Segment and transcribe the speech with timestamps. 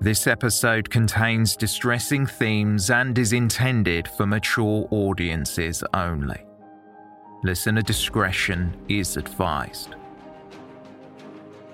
[0.00, 6.40] This episode contains distressing themes and is intended for mature audiences only.
[7.42, 9.96] Listener discretion is advised.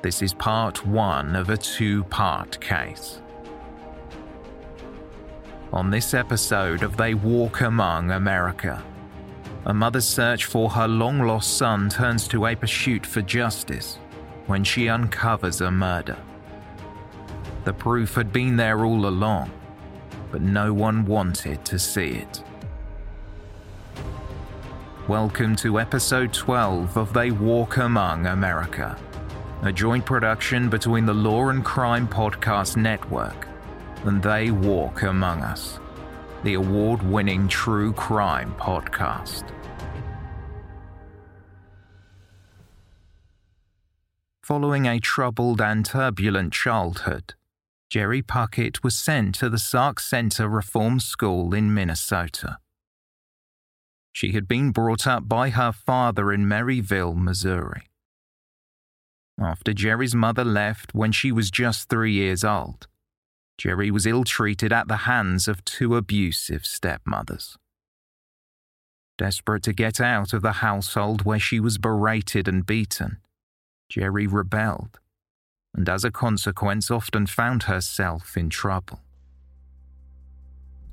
[0.00, 3.20] This is part one of a two part case.
[5.74, 8.82] On this episode of They Walk Among America,
[9.66, 13.98] a mother's search for her long lost son turns to a pursuit for justice
[14.46, 16.16] when she uncovers a murder.
[17.64, 19.50] The proof had been there all along,
[20.30, 22.42] but no one wanted to see it.
[25.08, 28.98] Welcome to episode 12 of They Walk Among America,
[29.62, 33.48] a joint production between the Law and Crime Podcast Network
[34.04, 35.80] and They Walk Among Us,
[36.42, 39.50] the award winning true crime podcast.
[44.42, 47.32] Following a troubled and turbulent childhood,
[47.94, 52.58] Jerry Puckett was sent to the Sauk Centre Reform School in Minnesota.
[54.12, 57.82] She had been brought up by her father in Maryville, Missouri.
[59.40, 62.88] After Jerry's mother left when she was just three years old,
[63.58, 67.56] Jerry was ill treated at the hands of two abusive stepmothers.
[69.18, 73.18] Desperate to get out of the household where she was berated and beaten,
[73.88, 74.98] Jerry rebelled,
[75.74, 79.00] and as a consequence, often found herself in trouble.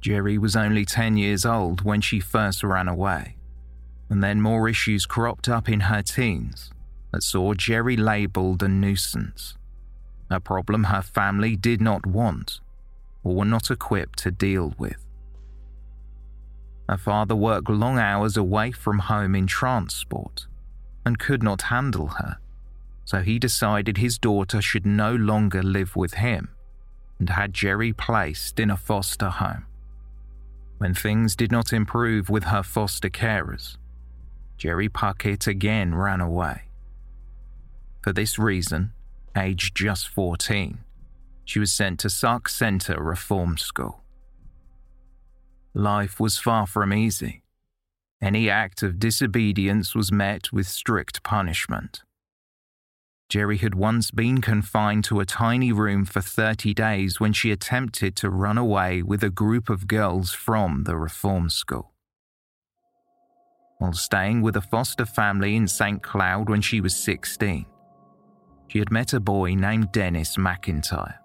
[0.02, 3.38] Jerry was only 10 years old when she first ran away,
[4.10, 6.72] and then more issues cropped up in her teens
[7.12, 9.56] that saw Jerry labelled a nuisance,
[10.30, 12.60] a problem her family did not want
[13.24, 15.06] or were not equipped to deal with.
[16.90, 20.48] Her father worked long hours away from home in transport
[21.06, 22.38] and could not handle her
[23.12, 26.48] so he decided his daughter should no longer live with him
[27.20, 29.66] and had Jerry placed in a foster home.
[30.78, 33.76] When things did not improve with her foster carers,
[34.58, 36.62] Jerry Puckett again ran away.
[38.02, 38.94] For this reason,
[39.36, 40.80] aged just 14,
[41.44, 44.06] she was sent to Sauk Centre Reform School.
[45.74, 47.44] Life was far from easy.
[48.22, 52.04] Any act of disobedience was met with strict punishment.
[53.32, 58.14] Jerry had once been confined to a tiny room for 30 days when she attempted
[58.18, 61.94] to run away with a group of girls from the reform school.
[63.78, 66.04] While staying with a foster family in St.
[66.04, 67.66] Cloud when she was 16,
[68.68, 71.16] she had met a boy named Dennis McIntyre.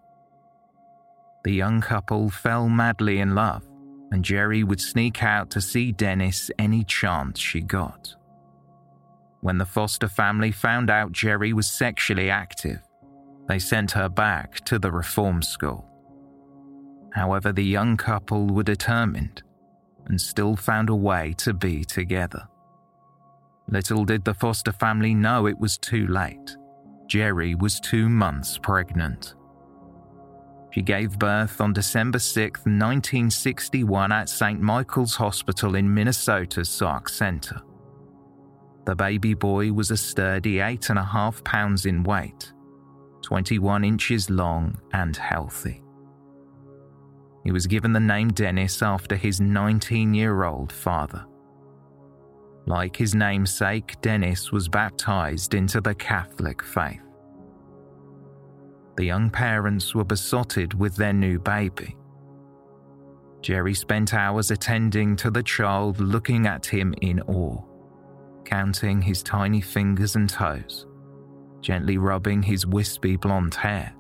[1.43, 3.67] The young couple fell madly in love,
[4.13, 8.15] and Jerry would sneak out to see Dennis any chance she got.
[9.47, 12.81] When the foster family found out Jerry was sexually active,
[13.47, 15.89] they sent her back to the reform school.
[17.13, 19.45] However, the young couple were determined
[20.07, 22.49] and still found a way to be together.
[23.69, 26.57] Little did the foster family know it was too late.
[27.07, 29.37] Jerry was two months pregnant.
[30.73, 34.61] She gave birth on December 6, 1961, at St.
[34.61, 37.63] Michael's Hospital in Minnesota's Sauk Centre.
[38.87, 42.53] The baby boy was a sturdy eight and a half pounds in weight,
[43.23, 45.83] 21 inches long and healthy.
[47.43, 51.27] He was given the name Dennis after his 19 year old father.
[52.67, 57.03] Like his namesake, Dennis was baptized into the Catholic faith.
[58.97, 61.97] The young parents were besotted with their new baby.
[63.43, 67.63] Jerry spent hours attending to the child, looking at him in awe
[68.47, 70.87] counting his tiny fingers and toes,
[71.61, 73.93] gently rubbing his wispy blonde hair,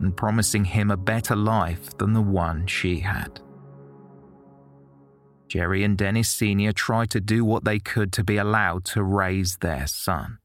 [0.00, 3.40] and promising him a better life than the one she had.
[5.48, 6.72] Jerry and Dennis Sr.
[6.72, 10.38] tried to do what they could to be allowed to raise their son.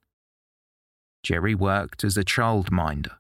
[1.24, 3.16] Jerry worked as a childminder,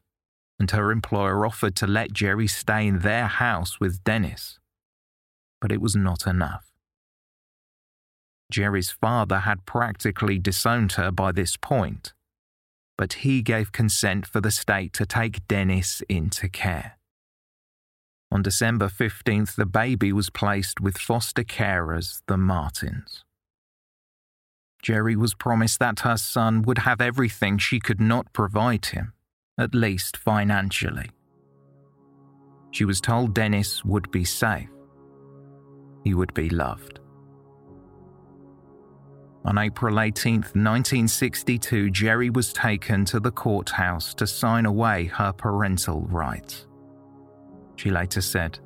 [0.60, 4.60] and her employer offered to let Jerry stay in their house with Dennis.
[5.60, 6.75] But it was not enough.
[8.52, 12.14] Jerry's father had practically disowned her by this point,
[12.98, 16.98] but he gave consent for the state to take Dennis into care.
[18.32, 23.24] On December 15th, the baby was placed with foster carers, the Martins.
[24.82, 29.14] Jerry was promised that her son would have everything she could not provide him,
[29.58, 31.10] at least financially.
[32.72, 34.70] She was told Dennis would be safe.
[36.04, 37.00] He would be loved.
[39.46, 46.02] On April 18, 1962, Jerry was taken to the courthouse to sign away her parental
[46.10, 46.66] rights.
[47.76, 48.58] She later said,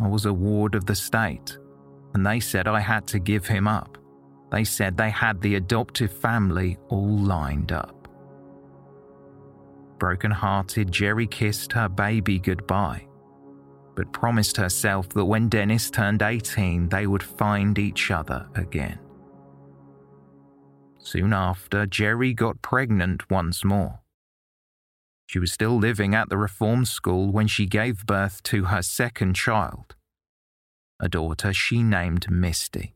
[0.00, 1.58] I was a ward of the state,
[2.14, 3.98] and they said I had to give him up.
[4.52, 8.06] They said they had the adoptive family all lined up.
[9.98, 13.08] Broken hearted, Jerry kissed her baby goodbye,
[13.96, 19.00] but promised herself that when Dennis turned 18, they would find each other again.
[21.02, 24.00] Soon after, Jerry got pregnant once more.
[25.26, 29.34] She was still living at the reform school when she gave birth to her second
[29.34, 29.96] child,
[31.00, 32.94] a daughter she named Misty.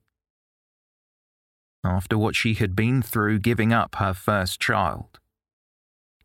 [1.82, 5.18] After what she had been through giving up her first child,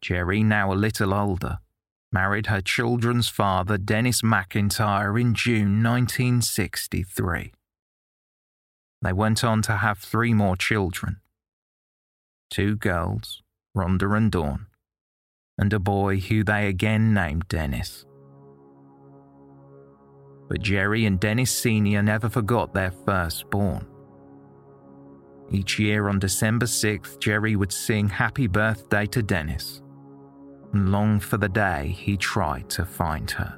[0.01, 1.59] Jerry, now a little older,
[2.11, 7.53] married her children's father, Dennis McIntyre, in June 1963.
[9.01, 11.20] They went on to have three more children
[12.51, 13.41] two girls,
[13.75, 14.67] Rhonda and Dawn,
[15.57, 18.05] and a boy who they again named Dennis.
[20.49, 22.03] But Jerry and Dennis Sr.
[22.03, 23.87] never forgot their firstborn.
[25.49, 29.81] Each year on December 6th, Jerry would sing Happy Birthday to Dennis
[30.73, 33.57] and long for the day he tried to find her.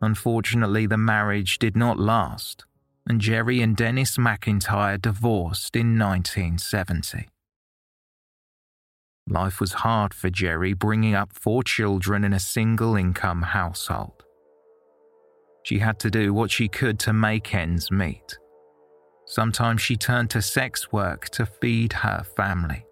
[0.00, 2.64] Unfortunately, the marriage did not last,
[3.06, 7.28] and Jerry and Dennis McIntyre divorced in 1970.
[9.28, 14.24] Life was hard for Jerry bringing up four children in a single income household.
[15.64, 18.36] She had to do what she could to make ends meet.
[19.26, 22.84] Sometimes she turned to sex work to feed her family.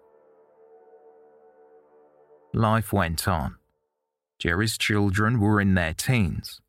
[2.53, 3.57] Life went on.
[4.39, 6.61] Jerry's children were in their teens.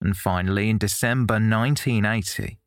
[0.00, 2.58] And finally, in December 1980,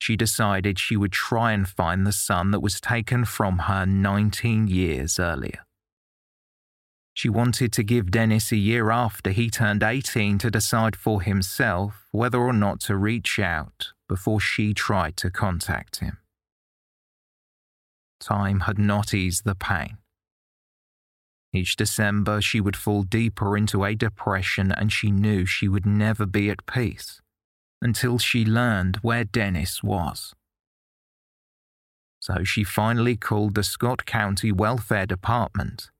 [0.00, 4.66] she decided she would try and find the son that was taken from her 19
[4.66, 5.66] years earlier.
[7.12, 12.06] She wanted to give Dennis a year after he turned 18 to decide for himself
[12.12, 16.16] whether or not to reach out before she tried to contact him.
[18.20, 19.98] Time had not eased the pain.
[21.52, 26.24] Each December, she would fall deeper into a depression and she knew she would never
[26.24, 27.20] be at peace
[27.82, 30.34] until she learned where Dennis was.
[32.20, 35.90] So she finally called the Scott County Welfare Department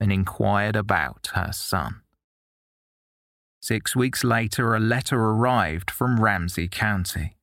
[0.00, 2.00] and inquired about her son.
[3.60, 7.36] Six weeks later, a letter arrived from Ramsey County.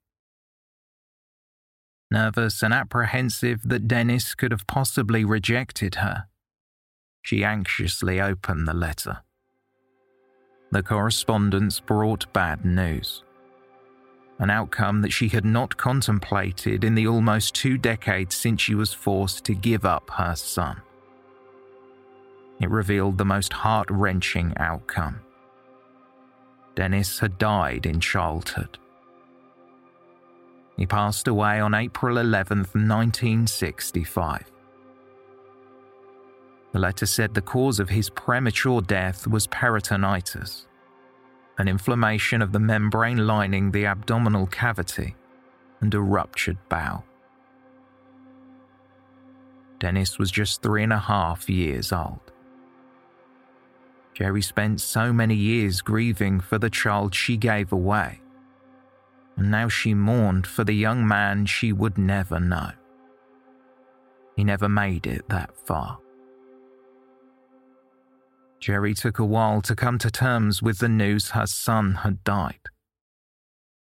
[2.09, 6.25] Nervous and apprehensive that Dennis could have possibly rejected her,
[7.21, 9.19] she anxiously opened the letter.
[10.71, 13.23] The correspondence brought bad news.
[14.39, 18.93] An outcome that she had not contemplated in the almost two decades since she was
[18.93, 20.81] forced to give up her son.
[22.59, 25.21] It revealed the most heart wrenching outcome.
[26.75, 28.77] Dennis had died in childhood.
[30.77, 34.51] He passed away on April 11, 1965.
[36.71, 40.66] The letter said the cause of his premature death was peritonitis,
[41.57, 45.15] an inflammation of the membrane lining the abdominal cavity,
[45.81, 47.03] and a ruptured bowel.
[49.79, 52.19] Dennis was just three and a half years old.
[54.13, 58.21] Jerry spent so many years grieving for the child she gave away,
[59.35, 62.71] and now she mourned for the young man she would never know.
[64.35, 65.99] He never made it that far.
[68.59, 72.59] Jerry took a while to come to terms with the news her son had died.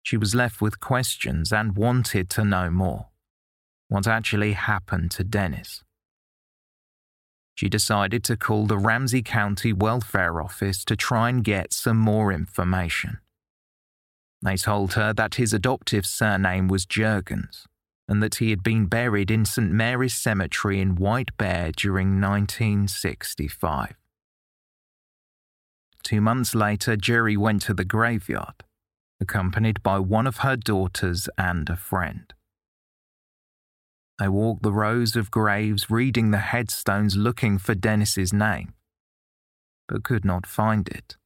[0.02, 3.08] She was left with questions and wanted to know more.
[3.88, 5.82] What actually happened to Dennis?
[7.60, 12.32] she decided to call the Ramsey County Welfare Office to try and get some more
[12.32, 13.18] information.
[14.40, 17.66] They told her that his adoptive surname was Jurgens
[18.08, 19.70] and that he had been buried in St.
[19.70, 23.94] Mary's Cemetery in White Bear during 1965.
[26.10, 28.64] Two months later, Jerry went to the graveyard,
[29.20, 32.34] accompanied by one of her daughters and a friend.
[34.18, 38.74] They walked the rows of graves, reading the headstones looking for Dennis's name,
[39.86, 41.16] but could not find it.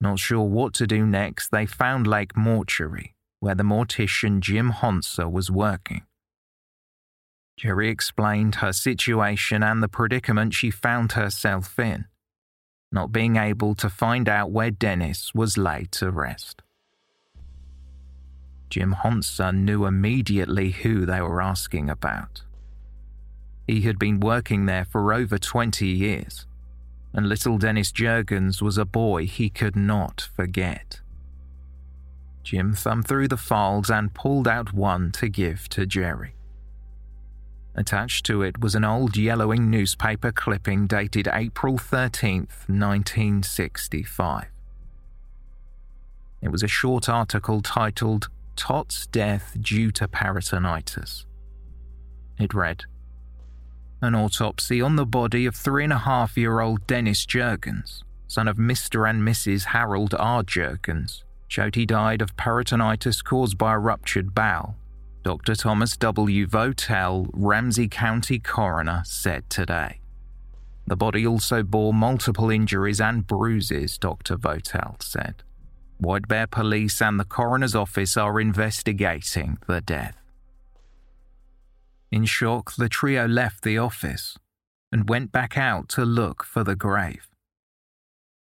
[0.00, 5.30] Not sure what to do next, they found Lake Mortuary, where the mortician Jim Honser
[5.30, 6.02] was working.
[7.56, 12.06] Jerry explained her situation and the predicament she found herself in,
[12.92, 16.62] not being able to find out where Dennis was laid to rest.
[18.68, 22.42] Jim Honser knew immediately who they were asking about.
[23.66, 26.46] He had been working there for over 20 years,
[27.12, 31.00] and little Dennis Jurgens was a boy he could not forget.
[32.42, 36.34] Jim thumbed through the files and pulled out one to give to Jerry.
[37.74, 44.46] Attached to it was an old yellowing newspaper clipping dated April 13th, 1965.
[46.42, 51.26] It was a short article titled Tot's Death Due to Peritonitis.
[52.38, 52.84] It read
[54.02, 58.48] An autopsy on the body of three and a half year old Dennis Jurgens, son
[58.48, 59.08] of Mr.
[59.08, 59.66] and Mrs.
[59.66, 60.42] Harold R.
[60.42, 64.76] Jurgens, showed he died of peritonitis caused by a ruptured bowel
[65.22, 65.54] Dr.
[65.54, 66.46] Thomas W.
[66.46, 70.00] Votel, Ramsey County coroner, said today.
[70.86, 74.36] The body also bore multiple injuries and bruises, Dr.
[74.36, 75.42] Votel said.
[75.98, 80.16] White Bear Police and the coroner's office are investigating the death.
[82.10, 84.38] In shock, the trio left the office
[84.90, 87.28] and went back out to look for the grave.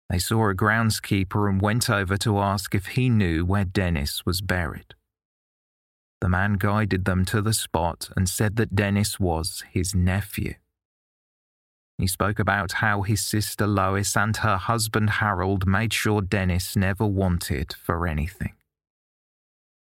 [0.08, 4.40] They saw a groundskeeper and went over to ask if he knew where Dennis was
[4.40, 4.94] buried.
[6.22, 10.54] The man guided them to the spot and said that Dennis was his nephew.
[11.98, 17.04] He spoke about how his sister Lois and her husband Harold made sure Dennis never
[17.04, 18.52] wanted for anything.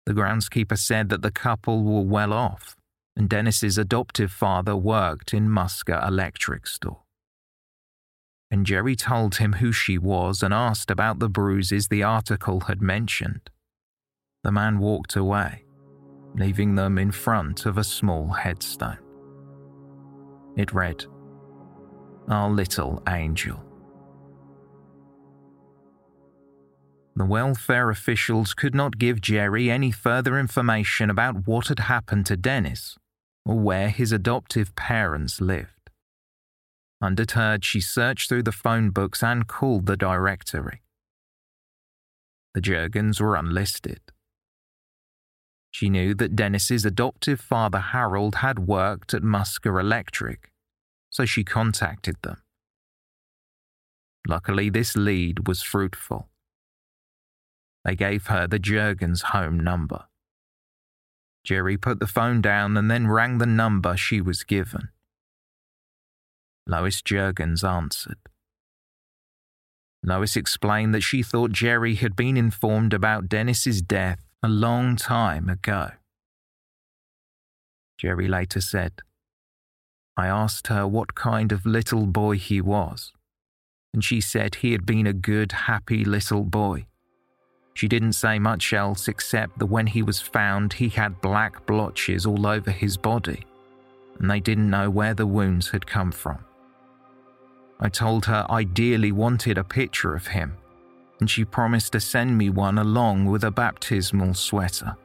[0.05, 2.77] The groundskeeper said that the couple were well off,
[3.17, 7.01] and Dennis's adoptive father worked in Musker Electric Store.
[8.49, 12.81] And Jerry told him who she was and asked about the bruises the article had
[12.81, 13.49] mentioned.
[14.45, 15.65] The man walked away
[16.35, 18.97] leaving them in front of a small headstone.
[20.55, 21.05] It read,
[22.27, 23.63] Our Little Angel.
[27.15, 32.37] The welfare officials could not give Jerry any further information about what had happened to
[32.37, 32.97] Dennis
[33.45, 35.69] or where his adoptive parents lived.
[37.01, 40.81] Undeterred, she searched through the phone books and called the directory.
[42.53, 43.99] The Jurgens were unlisted.
[45.73, 50.51] She knew that Dennis's adoptive father Harold had worked at Musker Electric,
[51.09, 52.37] so she contacted them.
[54.27, 56.29] Luckily, this lead was fruitful.
[57.83, 60.05] They gave her the Jurgens home number.
[61.43, 64.89] Jerry put the phone down and then rang the number she was given.
[66.67, 68.19] Lois Jurgens answered.
[70.03, 75.47] Lois explained that she thought Jerry had been informed about Dennis's death a long time
[75.47, 75.89] ago.
[77.97, 78.91] Jerry later said,
[80.17, 83.13] I asked her what kind of little boy he was,
[83.93, 86.87] and she said he had been a good, happy little boy.
[87.73, 92.25] She didn't say much else except that when he was found, he had black blotches
[92.25, 93.45] all over his body,
[94.19, 96.43] and they didn't know where the wounds had come from.
[97.79, 100.57] I told her I dearly wanted a picture of him,
[101.23, 104.97] and she promised to send me one along with a baptismal sweater.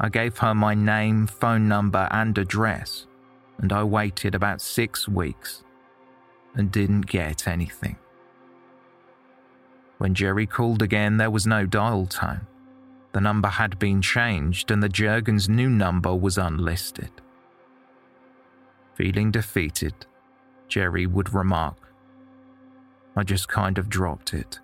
[0.00, 3.06] I gave her my name, phone number, and address,
[3.58, 5.62] and I waited about six weeks
[6.56, 7.98] and didn't get anything.
[9.98, 12.48] When Jerry called again, there was no dial tone.
[13.12, 17.12] The number had been changed, and the Jurgens' new number was unlisted.
[18.96, 19.94] Feeling defeated,
[20.66, 21.76] Jerry would remark,
[23.14, 24.58] I just kind of dropped it.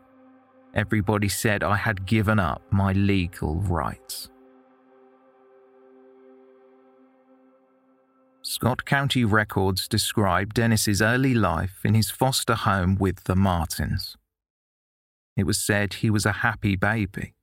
[0.75, 4.31] Everybody said I had given up my legal rights.
[8.43, 14.17] Scott County records describe Dennis's early life in his foster home with the Martins.
[15.37, 17.35] It was said he was a happy baby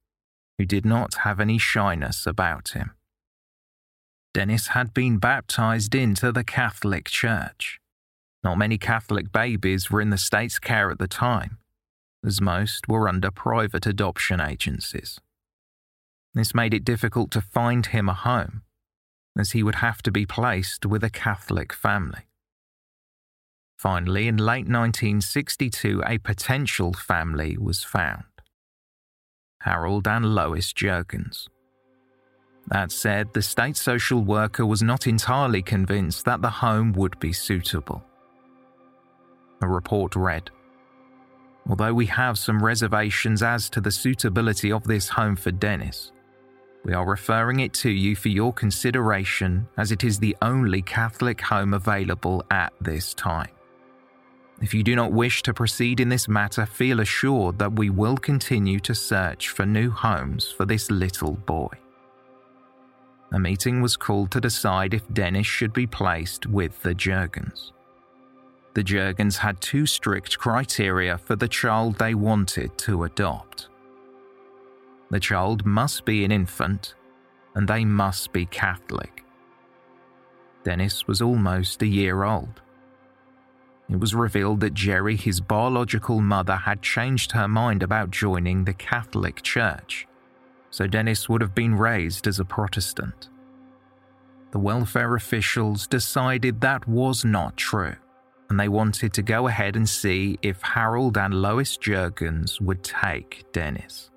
[0.58, 2.92] who did not have any shyness about him.
[4.34, 7.80] Dennis had been baptized into the Catholic Church.
[8.44, 11.58] Not many Catholic babies were in the state's care at the time,
[12.26, 15.20] as most were under private adoption agencies.
[16.34, 18.64] This made it difficult to find him a home,
[19.38, 22.24] as he would have to be placed with a Catholic family.
[23.78, 28.24] Finally, in late 1962, a potential family was found
[29.62, 31.48] Harold and Lois Jurgens.
[32.68, 37.32] That said, the state social worker was not entirely convinced that the home would be
[37.32, 38.04] suitable.
[39.62, 40.50] A report read
[41.70, 46.12] although we have some reservations as to the suitability of this home for Dennis.
[46.84, 51.42] We are referring it to you for your consideration as it is the only Catholic
[51.42, 53.50] home available at this time.
[54.62, 58.18] If you do not wish to proceed in this matter, feel assured that we will
[58.18, 61.70] continue to search for new homes for this little boy.
[63.32, 67.72] A meeting was called to decide if Dennis should be placed with the Jurgens.
[68.76, 73.70] The Jurgens had two strict criteria for the child they wanted to adopt.
[75.10, 76.94] The child must be an infant,
[77.56, 79.24] and they must be Catholic.
[80.66, 82.62] Dennis was almost a year old.
[83.88, 88.74] It was revealed that Jerry, his biological mother, had changed her mind about joining the
[88.74, 90.06] Catholic Church,
[90.70, 93.30] so Dennis would have been raised as a Protestant.
[94.52, 97.96] The welfare officials decided that was not true,
[98.50, 103.46] and they wanted to go ahead and see if Harold and Lois Jurgens would take
[103.52, 104.12] Dennis.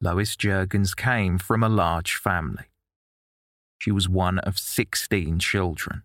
[0.00, 2.64] Lois Jurgens came from a large family.
[3.78, 6.02] She was one of 16 children.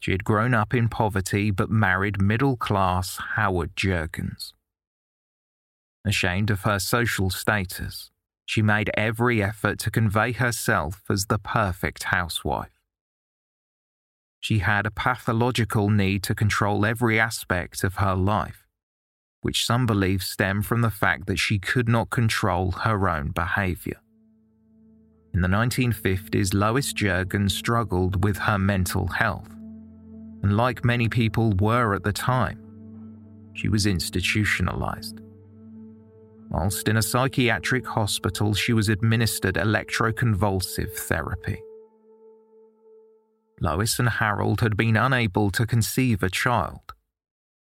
[0.00, 4.54] She had grown up in poverty but married middle class Howard Jurgens.
[6.06, 8.10] Ashamed of her social status,
[8.46, 12.79] she made every effort to convey herself as the perfect housewife.
[14.40, 18.66] She had a pathological need to control every aspect of her life
[19.42, 24.00] which some believe stem from the fact that she could not control her own behaviour.
[25.32, 29.48] In the 1950s, Lois Jurgen struggled with her mental health,
[30.42, 32.60] and like many people were at the time,
[33.54, 35.20] she was institutionalized.
[36.50, 41.62] Whilst in a psychiatric hospital, she was administered electroconvulsive therapy.
[43.60, 46.94] Lois and Harold had been unable to conceive a child,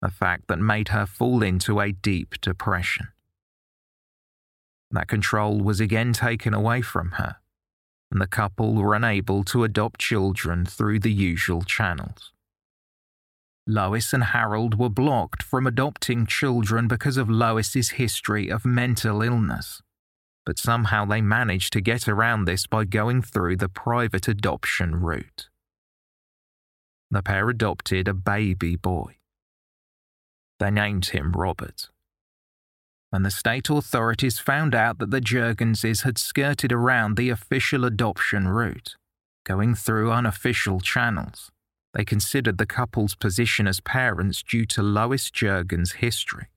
[0.02, 3.08] a fact that made her fall into a deep depression.
[4.90, 7.36] That control was again taken away from her,
[8.10, 12.32] and the couple were unable to adopt children through the usual channels.
[13.66, 19.82] Lois and Harold were blocked from adopting children because of Lois's history of mental illness,
[20.44, 25.48] but somehow they managed to get around this by going through the private adoption route.
[27.10, 29.16] The pair adopted a baby boy.
[30.58, 31.88] They named him Robert.
[33.10, 38.48] When the state authorities found out that the Jurgenses had skirted around the official adoption
[38.48, 38.96] route,
[39.44, 41.50] going through unofficial channels,
[41.94, 46.48] they considered the couple's position as parents due to Lois Jurgen's history.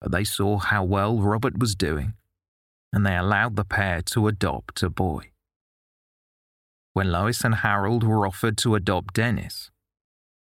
[0.00, 2.14] But they saw how well Robert was doing,
[2.92, 5.32] and they allowed the pair to adopt a boy.
[6.96, 9.70] When Lois and Harold were offered to adopt Dennis,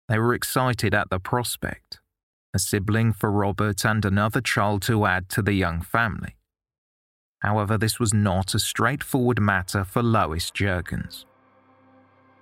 [0.07, 1.99] they were excited at the prospect
[2.53, 6.35] a sibling for Robert and another child to add to the young family.
[7.39, 11.25] However, this was not a straightforward matter for Lois Jurgens.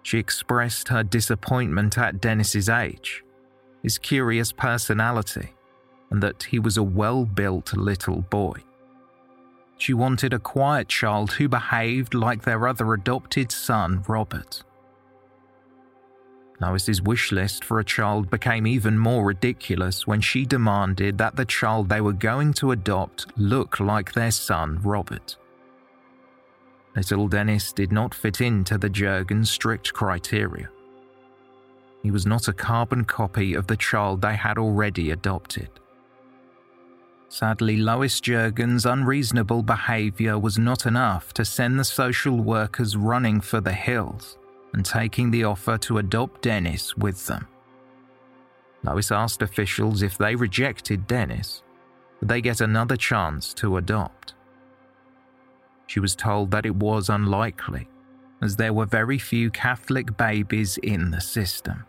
[0.04, 3.24] She expressed her disappointment at Dennis's age,
[3.82, 5.54] his curious personality,
[6.10, 8.62] and that he was a well built little boy.
[9.82, 14.62] She wanted a quiet child who behaved like their other adopted son, Robert.
[16.60, 21.46] Lois's wish list for a child became even more ridiculous when she demanded that the
[21.46, 25.36] child they were going to adopt look like their son, Robert.
[26.96, 30.70] Little Dennis did not fit into the Jurgens' strict criteria.
[32.04, 35.70] He was not a carbon copy of the child they had already adopted.
[37.32, 43.62] Sadly, Lois Jurgens' unreasonable behaviour was not enough to send the social workers running for
[43.62, 44.38] the hills
[44.74, 47.48] and taking the offer to adopt Dennis with them.
[48.84, 51.64] Lois asked officials if they rejected Dennis,
[52.20, 54.34] would they get another chance to adopt?
[55.88, 57.88] She was told that it was unlikely,
[58.42, 61.86] as there were very few Catholic babies in the system.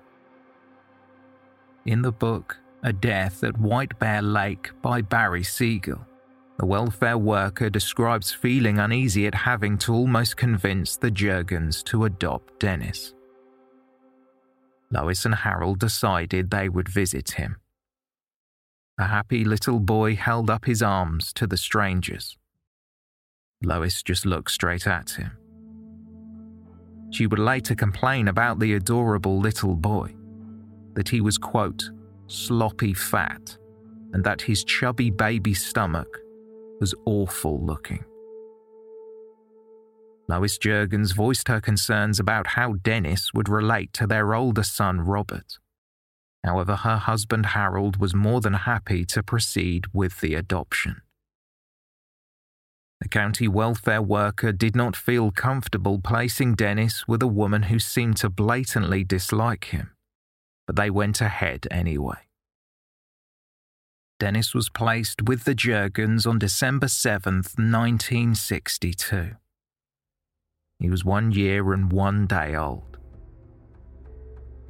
[1.84, 6.04] In the book, A Death at White Bear Lake by Barry Siegel,
[6.58, 12.58] the welfare worker describes feeling uneasy at having to almost convince the Jurgens to adopt
[12.58, 13.14] Dennis.
[14.90, 17.56] Lois and Harold decided they would visit him.
[18.98, 22.36] The happy little boy held up his arms to the strangers.
[23.62, 25.30] Lois just looked straight at him.
[27.10, 30.16] She would later complain about the adorable little boy,
[30.94, 31.90] that he was, quote,
[32.32, 33.56] sloppy fat,
[34.12, 36.18] and that his chubby baby stomach
[36.80, 38.04] was awful looking.
[40.28, 45.58] Lois Jurgens voiced her concerns about how Dennis would relate to their older son Robert.
[46.44, 51.02] However, her husband Harold was more than happy to proceed with the adoption.
[53.00, 58.16] The county welfare worker did not feel comfortable placing Dennis with a woman who seemed
[58.18, 59.90] to blatantly dislike him,
[60.66, 62.18] but they went ahead anyway.
[64.18, 69.32] Dennis was placed with the Jurgens on December 7, 1962.
[70.78, 72.92] He was one year and one day old,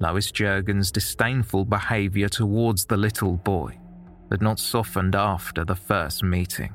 [0.02, 3.78] Lois Jurgens' disdainful behaviour towards the little boy
[4.33, 6.74] had not softened after the first meeting.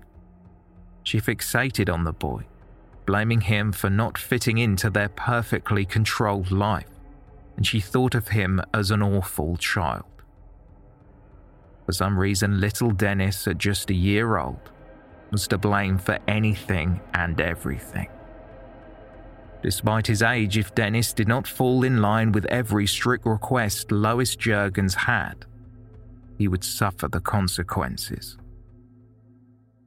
[1.04, 2.46] She fixated on the boy,
[3.06, 6.88] blaming him for not fitting into their perfectly controlled life,
[7.58, 10.06] and she thought of him as an awful child.
[11.86, 14.72] For some reason, little Dennis, at just a year old,
[15.32, 18.08] was to blame for anything and everything.
[19.64, 24.36] Despite his age, if Dennis did not fall in line with every strict request Lois
[24.36, 25.46] Jurgens had,
[26.38, 28.38] he would suffer the consequences.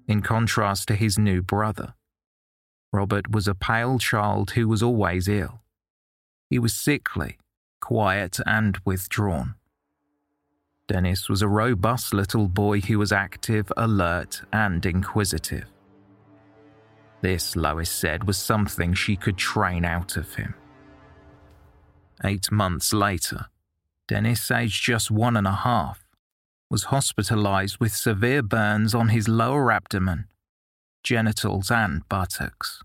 [0.08, 1.94] In contrast to his new brother,
[2.92, 5.60] Robert was a pale child who was always ill.
[6.48, 7.38] He was sickly,
[7.80, 9.54] quiet, and withdrawn.
[10.86, 15.66] Dennis was a robust little boy who was active, alert, and inquisitive.
[17.20, 20.54] This, Lois said, was something she could train out of him.
[22.24, 23.46] Eight months later,
[24.08, 26.04] Dennis, aged just one and a half,
[26.68, 30.26] was hospitalized with severe burns on his lower abdomen,
[31.02, 32.82] genitals, and buttocks.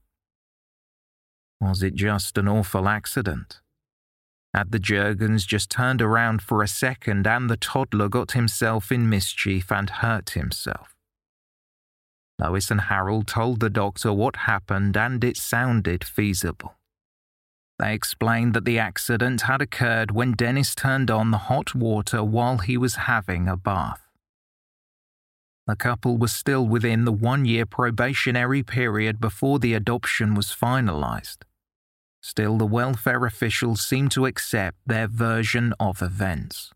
[1.59, 3.61] Was it just an awful accident?
[4.55, 9.09] Had the Jurgens just turned around for a second and the toddler got himself in
[9.09, 10.95] mischief and hurt himself?
[12.39, 16.75] Lois and Harold told the doctor what happened and it sounded feasible.
[17.79, 22.59] They explained that the accident had occurred when Dennis turned on the hot water while
[22.59, 24.07] he was having a bath.
[25.67, 31.39] The couple was still within the one year probationary period before the adoption was finalised.
[32.27, 36.71] Still, the welfare officials seemed to accept their version of events.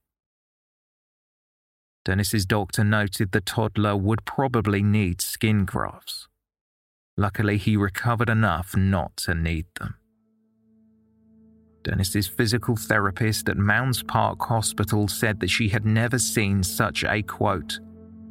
[2.05, 6.27] Dennis's doctor noted the toddler would probably need skin grafts.
[7.17, 9.95] Luckily, he recovered enough not to need them.
[11.83, 17.23] Dennis's physical therapist at Mounds Park Hospital said that she had never seen such a
[17.23, 17.79] quote,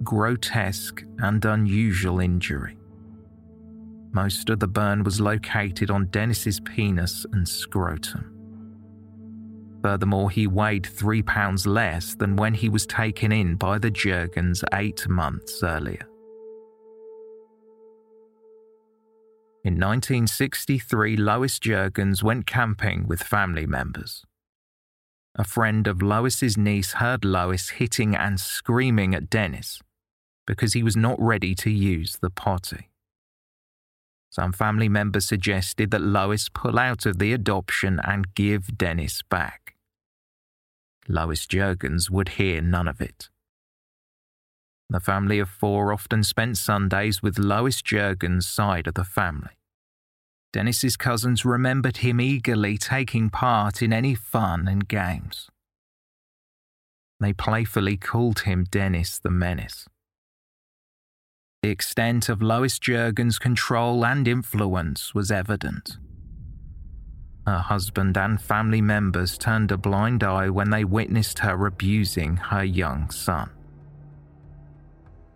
[0.05, 2.78] grotesque and unusual injury.
[4.13, 8.35] Most of the burn was located on Dennis's penis and scrotum.
[9.83, 14.65] Furthermore, he weighed three pounds less than when he was taken in by the Jurgens
[14.75, 16.07] eight months earlier.
[19.65, 24.25] In 1963, Lois Jurgens went camping with family members.
[25.37, 29.81] A friend of Lois's niece heard Lois hitting and screaming at Dennis
[30.47, 32.89] because he was not ready to use the potty.
[34.31, 39.75] Some family members suggested that Lois pull out of the adoption and give Dennis back.
[41.09, 43.31] Lois Jurgens would hear none of it.
[44.91, 49.59] The family of four often spent Sundays with Lois Jurgens' side of the family.
[50.53, 55.49] Dennis's cousins remembered him eagerly taking part in any fun and games.
[57.21, 59.87] They playfully called him Dennis the Menace.
[61.63, 65.99] The extent of Lois Jurgens' control and influence was evident.
[67.49, 72.63] Her husband and family members turned a blind eye when they witnessed her abusing her
[72.63, 73.51] young son.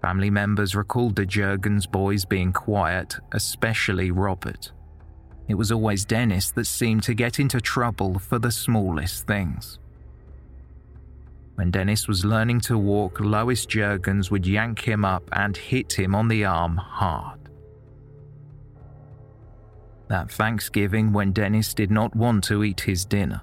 [0.01, 4.71] Family members recalled the Jurgens boys being quiet, especially Robert.
[5.49, 9.81] It was always Dennis that seemed to get into trouble for the smallest things.
[11.55, 16.15] When Dennis was learning to walk, Lois Jurgens would yank him up and hit him
[16.15, 17.39] on the arm hard.
[20.09, 23.43] That Thanksgiving, when Dennis did not want to eat his dinner,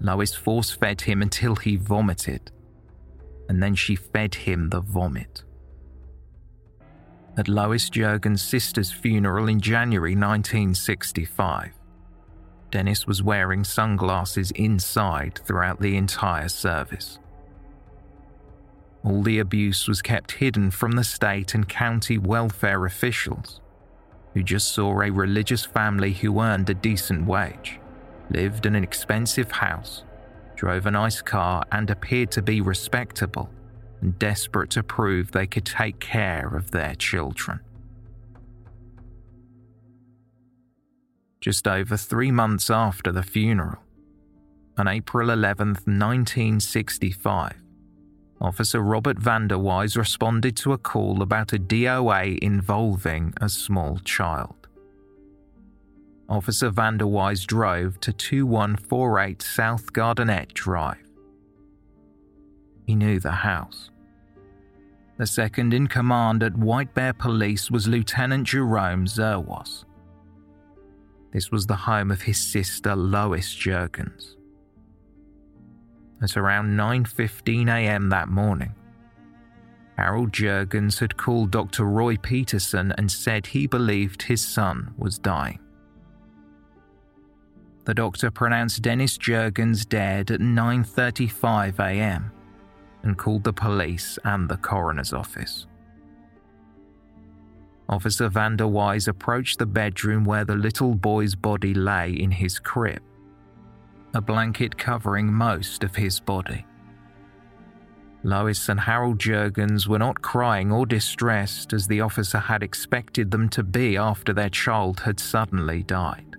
[0.00, 2.50] Lois force fed him until he vomited,
[3.48, 5.44] and then she fed him the vomit.
[7.36, 11.72] At Lois Jurgens' sister's funeral in January 1965,
[12.74, 17.20] Dennis was wearing sunglasses inside throughout the entire service.
[19.04, 23.60] All the abuse was kept hidden from the state and county welfare officials,
[24.32, 27.78] who just saw a religious family who earned a decent wage,
[28.28, 30.02] lived in an expensive house,
[30.56, 33.48] drove a nice car, and appeared to be respectable
[34.00, 37.60] and desperate to prove they could take care of their children.
[41.44, 43.76] Just over three months after the funeral.
[44.78, 47.62] On April 11, 1965,
[48.40, 54.68] Officer Robert Vanderwise responded to a call about a DOA involving a small child.
[56.30, 60.96] Officer Vanderwise drove to 2148 South Gardonette Drive.
[62.86, 63.90] He knew the house.
[65.18, 69.84] The second in command at White Bear Police was Lieutenant Jerome Zerwas.
[71.34, 74.36] This was the home of his sister Lois Jurgens.
[76.22, 78.08] At around 9:15 a.m.
[78.10, 78.72] that morning,
[79.98, 81.86] Harold Jurgens had called Dr.
[81.86, 85.58] Roy Peterson and said he believed his son was dying.
[87.84, 92.30] The doctor pronounced Dennis Jurgens dead at 9:35 a.m.
[93.02, 95.66] and called the police and the coroner's office.
[97.88, 103.02] Officer Vander Wise approached the bedroom where the little boy's body lay in his crib,
[104.14, 106.66] a blanket covering most of his body.
[108.22, 113.50] Lois and Harold Jurgens were not crying or distressed as the officer had expected them
[113.50, 116.36] to be after their child had suddenly died.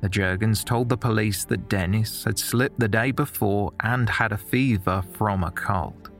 [0.00, 4.38] The Jurgens told the police that Dennis had slipped the day before and had a
[4.38, 6.10] fever from a cold.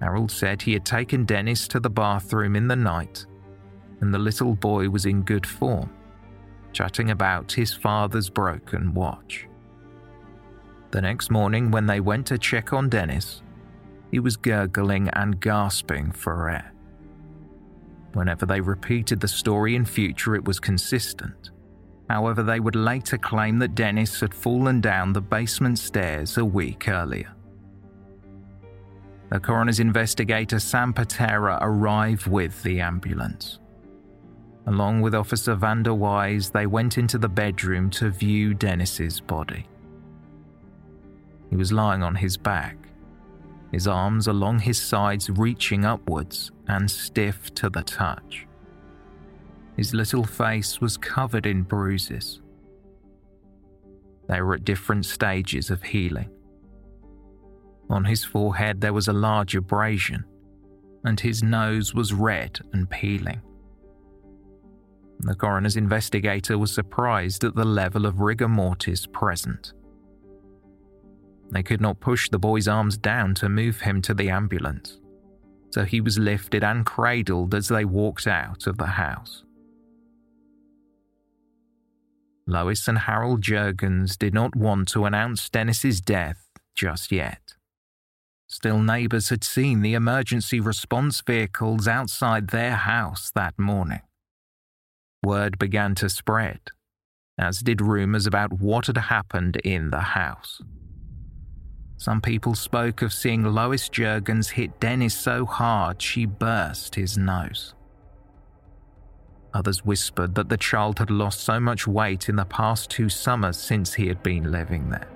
[0.00, 3.26] Harold said he had taken Dennis to the bathroom in the night
[4.00, 5.90] and the little boy was in good form,
[6.72, 9.46] chatting about his father's broken watch.
[10.90, 13.42] The next morning, when they went to check on Dennis,
[14.10, 16.72] he was gurgling and gasping for air.
[18.14, 21.50] Whenever they repeated the story in future, it was consistent.
[22.08, 26.88] However, they would later claim that Dennis had fallen down the basement stairs a week
[26.88, 27.34] earlier.
[29.30, 33.58] The coroner's investigator Sam Patera arrived with the ambulance.
[34.66, 39.66] Along with Officer Vander Wise, they went into the bedroom to view Dennis's body.
[41.50, 42.76] He was lying on his back,
[43.72, 48.46] his arms along his sides reaching upwards and stiff to the touch.
[49.76, 52.40] His little face was covered in bruises.
[54.28, 56.30] They were at different stages of healing.
[57.90, 60.24] On his forehead, there was a large abrasion,
[61.04, 63.40] and his nose was red and peeling.
[65.20, 69.72] The coroner's investigator was surprised at the level of rigor mortis present.
[71.50, 75.00] They could not push the boy's arms down to move him to the ambulance,
[75.70, 79.44] so he was lifted and cradled as they walked out of the house.
[82.46, 87.47] Lois and Harold Jurgens did not want to announce Dennis's death just yet.
[88.48, 94.00] Still, neighbours had seen the emergency response vehicles outside their house that morning.
[95.22, 96.60] Word began to spread,
[97.36, 100.62] as did rumours about what had happened in the house.
[101.98, 107.74] Some people spoke of seeing Lois Jurgens hit Dennis so hard she burst his nose.
[109.52, 113.58] Others whispered that the child had lost so much weight in the past two summers
[113.58, 115.08] since he had been living there.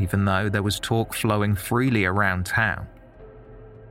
[0.00, 2.86] Even though there was talk flowing freely around town,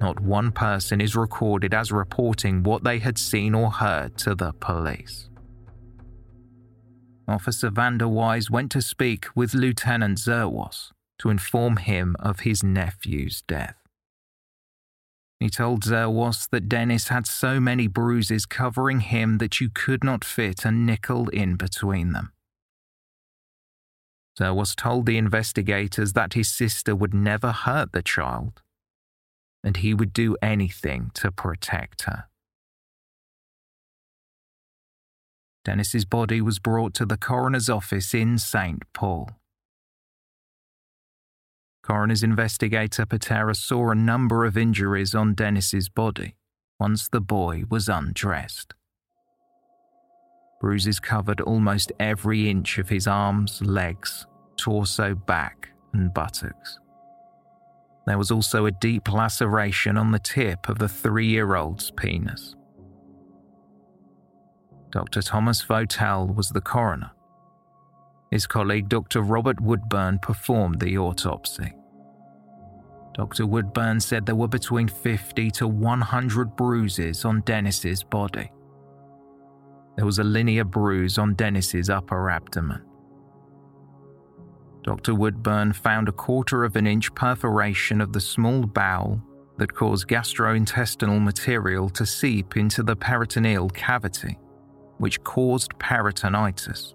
[0.02, 4.54] not one person is recorded as reporting what they had seen or heard to the
[4.54, 5.30] police.
[7.28, 13.76] Officer Vanderwise went to speak with Lieutenant Zerwas to inform him of his nephew's death.
[15.40, 20.26] He told Zerwas that Dennis had so many bruises covering him that you could not
[20.26, 22.32] fit a nickel in between them.
[24.40, 28.62] Zerwas told the investigators that his sister would never hurt the child,
[29.64, 32.26] and he would do anything to protect her.
[35.66, 38.84] Dennis's body was brought to the coroner's office in St.
[38.94, 39.30] Paul.
[41.84, 46.36] Coroner's investigator Patera saw a number of injuries on Dennis's body
[46.80, 48.74] once the boy was undressed.
[50.60, 56.80] Bruises covered almost every inch of his arms, legs, torso, back, and buttocks.
[58.06, 62.56] There was also a deep laceration on the tip of the three year old's penis.
[64.92, 65.22] Dr.
[65.22, 67.12] Thomas Votel was the coroner.
[68.32, 69.22] His colleague, Dr.
[69.22, 71.74] Robert Woodburn, performed the autopsy.
[73.14, 73.46] Dr.
[73.46, 78.52] Woodburn said there were between 50 to 100 bruises on Dennis's body.
[80.00, 82.82] There was a linear bruise on Dennis's upper abdomen.
[84.82, 85.14] Dr.
[85.14, 89.22] Woodburn found a quarter of an inch perforation of the small bowel
[89.58, 94.40] that caused gastrointestinal material to seep into the peritoneal cavity,
[95.00, 96.94] which caused peritonitis,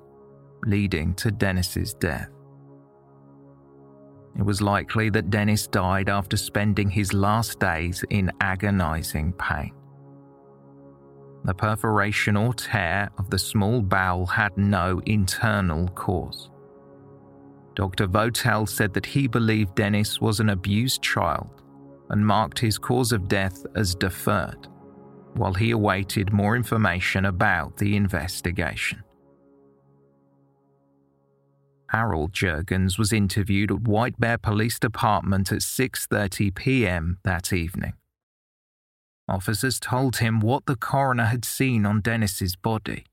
[0.64, 2.30] leading to Dennis's death.
[4.38, 9.74] It was likely that Dennis died after spending his last days in agonizing pain.
[11.44, 16.48] The perforation or tear of the small bowel had no internal cause.
[17.74, 18.06] Dr.
[18.06, 21.62] Votel said that he believed Dennis was an abused child
[22.08, 24.68] and marked his cause of death as deferred,
[25.34, 29.02] while he awaited more information about the investigation.
[31.90, 37.18] Harold Jurgens was interviewed at White Bear Police Department at 6:30 p.m.
[37.22, 37.92] that evening.
[39.28, 43.04] Officers told him what the coroner had seen on Dennis's body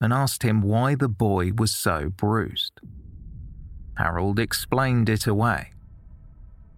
[0.00, 2.80] and asked him why the boy was so bruised.
[3.96, 5.72] Harold explained it away,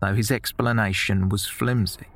[0.01, 2.09] though his explanation was flimsy.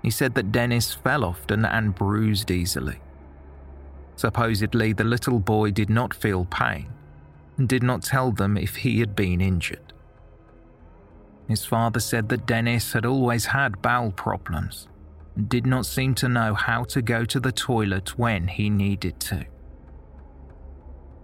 [0.00, 3.00] He said that Dennis fell often and bruised easily.
[4.16, 6.90] Supposedly, the little boy did not feel pain
[7.58, 9.92] and did not tell them if he had been injured.
[11.48, 14.88] His father said that Dennis had always had bowel problems
[15.36, 19.18] and did not seem to know how to go to the toilet when he needed
[19.20, 19.44] to.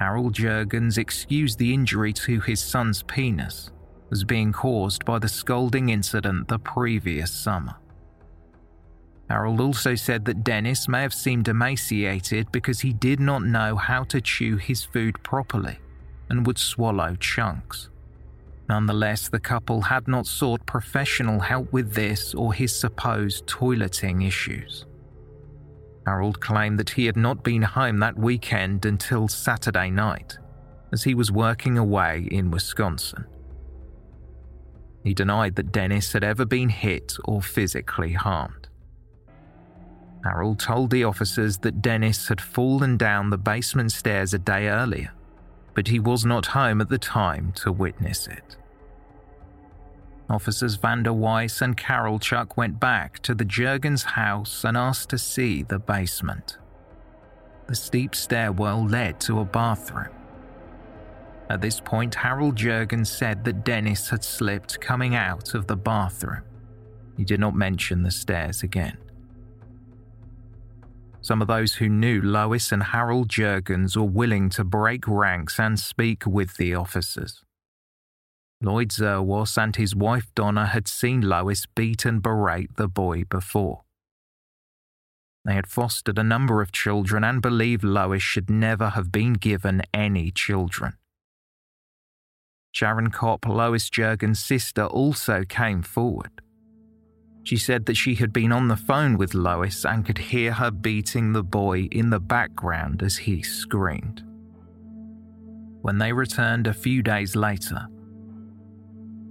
[0.00, 3.70] Harold Jurgens excused the injury to his son's penis
[4.12, 7.74] as being caused by the scalding incident the previous summer.
[9.28, 14.04] Harold also said that Dennis may have seemed emaciated because he did not know how
[14.04, 15.78] to chew his food properly
[16.30, 17.88] and would swallow chunks.
[18.68, 24.86] Nonetheless, the couple had not sought professional help with this or his supposed toileting issues.
[26.04, 30.38] Harold claimed that he had not been home that weekend until Saturday night,
[30.92, 33.24] as he was working away in Wisconsin.
[35.04, 38.68] He denied that Dennis had ever been hit or physically harmed.
[40.24, 45.12] Harold told the officers that Dennis had fallen down the basement stairs a day earlier
[45.76, 48.56] but he was not home at the time to witness it.
[50.30, 55.18] Officers Vander Weiss and Carol Chuck went back to the Jurgens house and asked to
[55.18, 56.56] see the basement.
[57.68, 60.14] The steep stairwell led to a bathroom.
[61.50, 66.42] At this point, Harold Jurgens said that Dennis had slipped coming out of the bathroom.
[67.18, 68.96] He did not mention the stairs again.
[71.26, 75.76] Some of those who knew Lois and Harold Jurgens were willing to break ranks and
[75.76, 77.42] speak with the officers.
[78.62, 83.82] Lloyd Zerwas and his wife Donna had seen Lois beat and berate the boy before.
[85.44, 89.82] They had fostered a number of children and believed Lois should never have been given
[89.92, 90.92] any children.
[92.70, 96.40] Sharon Kopp, Lois Jurgens' sister, also came forward.
[97.46, 100.72] She said that she had been on the phone with Lois and could hear her
[100.72, 104.24] beating the boy in the background as he screamed.
[105.80, 107.86] When they returned a few days later,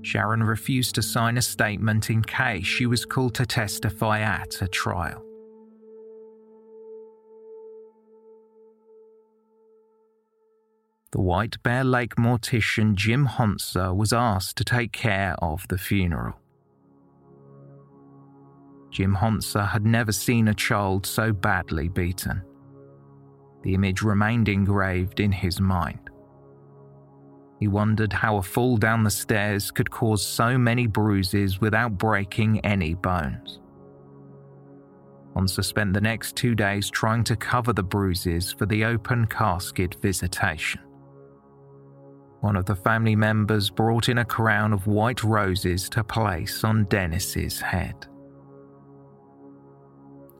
[0.01, 4.69] Sharon refused to sign a statement in case she was called to testify at a
[4.69, 5.21] trial.
[11.12, 16.36] The White Bear Lake mortician Jim Honser was asked to take care of the funeral.
[18.96, 22.42] Jim Honser had never seen a child so badly beaten.
[23.62, 26.10] The image remained engraved in his mind.
[27.60, 32.62] He wondered how a fall down the stairs could cause so many bruises without breaking
[32.62, 33.60] any bones.
[35.36, 39.96] Honser spent the next two days trying to cover the bruises for the open casket
[39.96, 40.80] visitation.
[42.40, 46.86] One of the family members brought in a crown of white roses to place on
[46.86, 48.08] Dennis's head.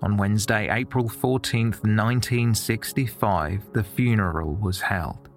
[0.02, 5.30] On Wednesday, April 14, 1965, the funeral was held.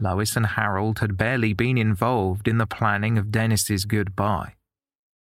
[0.00, 4.54] Lois and Harold had barely been involved in the planning of Dennis's goodbye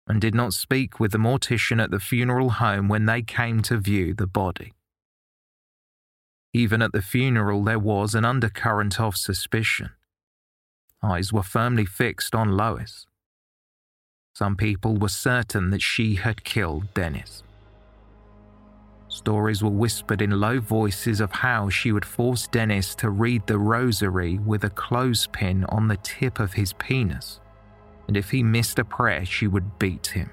[0.06, 3.76] and did not speak with the mortician at the funeral home when they came to
[3.76, 4.72] view the body.
[6.54, 9.90] Even at the funeral, there was an undercurrent of suspicion.
[11.02, 13.06] Eyes were firmly fixed on Lois.
[14.34, 17.42] Some people were certain that she had killed Dennis.
[19.08, 23.58] Stories were whispered in low voices of how she would force Dennis to read the
[23.58, 27.40] rosary with a clothespin on the tip of his penis,
[28.06, 30.30] and if he missed a prayer, she would beat him.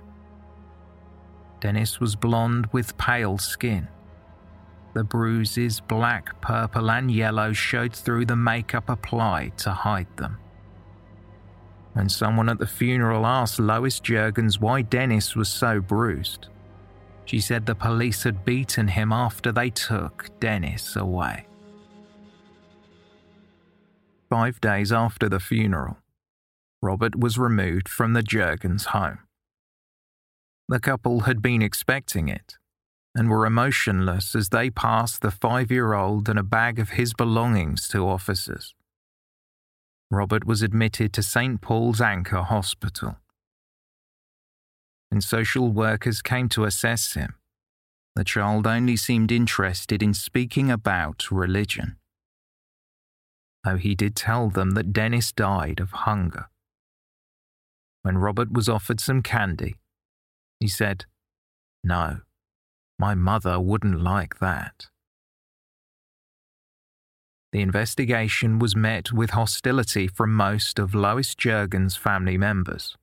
[1.61, 3.88] Dennis was blonde with pale skin.
[4.93, 10.38] The bruises, black, purple, and yellow, showed through the makeup applied to hide them.
[11.93, 16.49] When someone at the funeral asked Lois Jurgens why Dennis was so bruised,
[17.26, 21.47] she said the police had beaten him after they took Dennis away.
[24.30, 25.97] Five days after the funeral,
[26.82, 29.19] Robert was removed from the Jurgens home.
[30.67, 32.55] The couple had been expecting it
[33.15, 37.13] and were emotionless as they passed the five year old and a bag of his
[37.13, 38.73] belongings to officers.
[40.11, 41.61] Robert was admitted to St.
[41.61, 43.17] Paul's Ancker Hospital
[45.16, 47.36] and social workers came to assess him.
[48.18, 51.95] The child only seemed interested in speaking about religion.
[53.63, 56.49] though he did tell them that Dennis died of hunger.
[58.01, 59.76] When Robert was offered some candy,
[60.59, 61.05] he said,
[61.82, 62.20] No,
[62.99, 64.88] my mother wouldn't like that.
[67.53, 72.97] The investigation was met with hostility from most of Lois Jurgens' family members.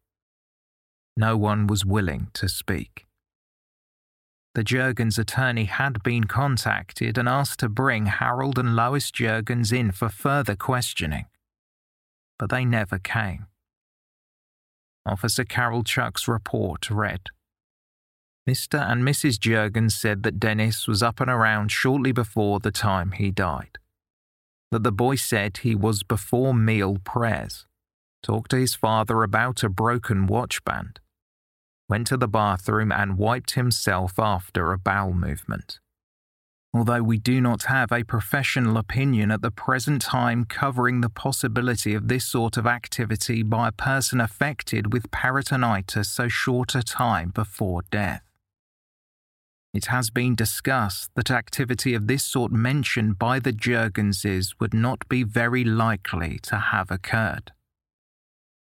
[1.16, 3.06] No one was willing to speak.
[4.54, 9.92] The Jurgens attorney had been contacted and asked to bring Harold and Lois Jurgens in
[9.92, 11.26] for further questioning,
[12.38, 13.46] but they never came.
[15.06, 17.30] Officer Carol Chuck's report read
[18.48, 18.78] Mr.
[18.78, 19.38] and Mrs.
[19.38, 23.78] Jurgens said that Dennis was up and around shortly before the time he died.
[24.70, 27.66] That the boy said he was before meal prayers,
[28.22, 31.00] talked to his father about a broken watch band,
[31.88, 35.78] went to the bathroom and wiped himself after a bowel movement.
[36.74, 41.92] Although we do not have a professional opinion at the present time covering the possibility
[41.92, 47.28] of this sort of activity by a person affected with peritonitis so short a time
[47.28, 48.22] before death.
[49.74, 55.06] It has been discussed that activity of this sort mentioned by the Jurgenses would not
[55.08, 57.52] be very likely to have occurred.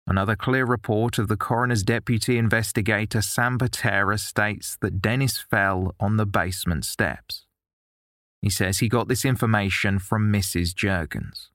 [0.08, 6.16] Another clear report of the coroner's deputy investigator Sam Patera states that Dennis fell on
[6.16, 7.44] the basement steps.
[8.40, 10.74] He says he got this information from Mrs.
[10.74, 11.48] Jurgens.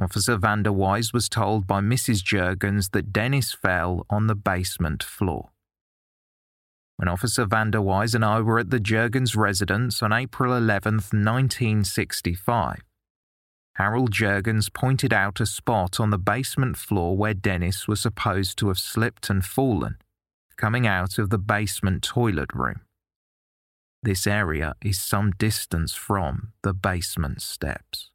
[0.00, 2.22] Officer Vanderwise was told by Mrs.
[2.22, 5.50] Jurgens that Dennis fell on the basement floor.
[6.96, 12.80] When Officer Vanderwise and I were at the Jurgens residence on April 11, 1965,
[13.76, 18.68] Harold Jurgens pointed out a spot on the basement floor where Dennis was supposed to
[18.68, 19.98] have slipped and fallen,
[20.56, 22.80] coming out of the basement toilet room.
[24.02, 28.10] This area is some distance from the basement steps.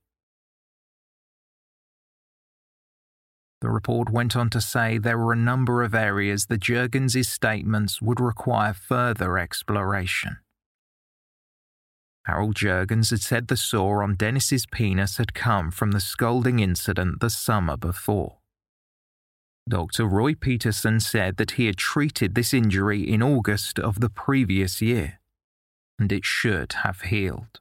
[3.62, 8.01] The report went on to say there were a number of areas the Jurgens' statements
[8.01, 10.38] would require further exploration.
[12.26, 17.19] Harold Jurgens had said the sore on Dennis's penis had come from the scalding incident
[17.19, 18.38] the summer before.
[19.67, 20.05] Dr.
[20.05, 25.19] Roy Peterson said that he had treated this injury in August of the previous year,
[25.97, 27.59] and it should have healed.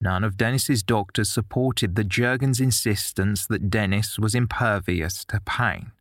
[0.00, 5.92] None of Dennis's doctors supported the Jurgens' insistence that Dennis was impervious to pain.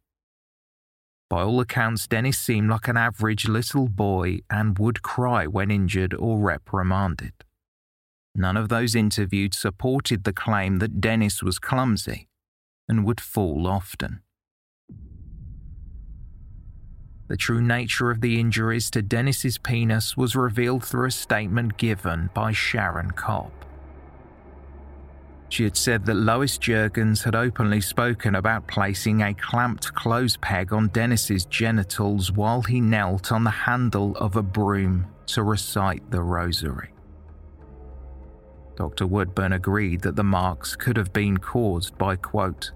[1.33, 6.13] By all accounts, Dennis seemed like an average little boy and would cry when injured
[6.13, 7.33] or reprimanded.
[8.35, 12.27] None of those interviewed supported the claim that Dennis was clumsy
[12.87, 14.21] and would fall often.
[17.29, 22.29] The true nature of the injuries to Dennis's penis was revealed through a statement given
[22.35, 23.62] by Sharon Kopp.
[25.53, 30.73] She had said that Lois Jurgens had openly spoken about placing a clamped clothes peg
[30.73, 36.23] on Dennis's genitals while he knelt on the handle of a broom to recite the
[36.23, 36.89] rosary.
[38.77, 39.05] Dr.
[39.05, 42.71] Woodburn agreed that the marks could have been caused by, quote,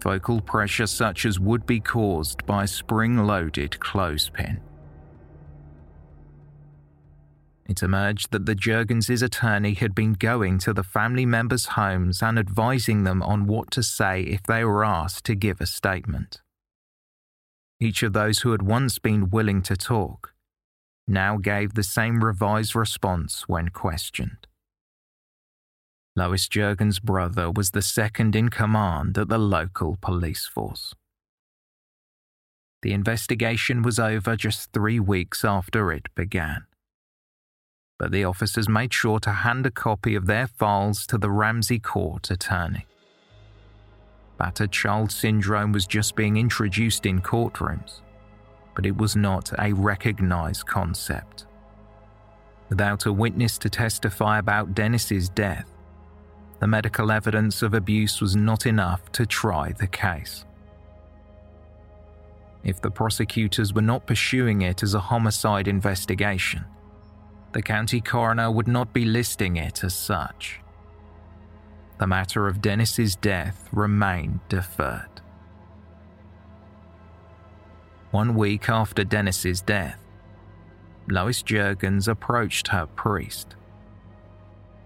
[0.00, 4.60] focal pressure such as would be caused by a spring loaded clothespin.
[7.68, 12.38] It emerged that the Jurgens' attorney had been going to the family members' homes and
[12.38, 16.40] advising them on what to say if they were asked to give a statement.
[17.78, 20.32] Each of those who had once been willing to talk
[21.06, 24.46] now gave the same revised response when questioned.
[26.16, 30.94] Lois Jurgens' brother was the second in command at the local police force.
[32.80, 36.67] The investigation was over just three weeks after it began
[37.98, 41.80] but the officers made sure to hand a copy of their files to the Ramsey
[41.80, 42.86] Court attorney.
[44.38, 48.00] Battered child syndrome was just being introduced in courtrooms,
[48.76, 51.46] but it was not a recognized concept.
[52.68, 55.68] Without a witness to testify about Dennis's death,
[56.60, 60.44] the medical evidence of abuse was not enough to try the case.
[62.62, 66.64] If the prosecutors were not pursuing it as a homicide investigation,
[67.58, 70.60] the county coroner would not be listing it as such.
[71.98, 75.20] The matter of Dennis's death remained deferred.
[78.12, 80.00] One week after Dennis's death,
[81.08, 83.56] Lois Jurgens approached her priest.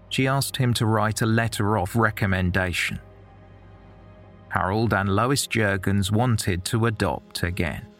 [0.09, 2.99] She asked him to write a letter of recommendation.
[4.49, 7.92] Harold and Lois Jurgens wanted to adopt again.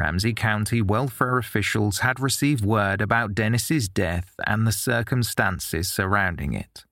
[0.00, 6.86] Ramsey County welfare officials had received word about Dennis's death and the circumstances surrounding it.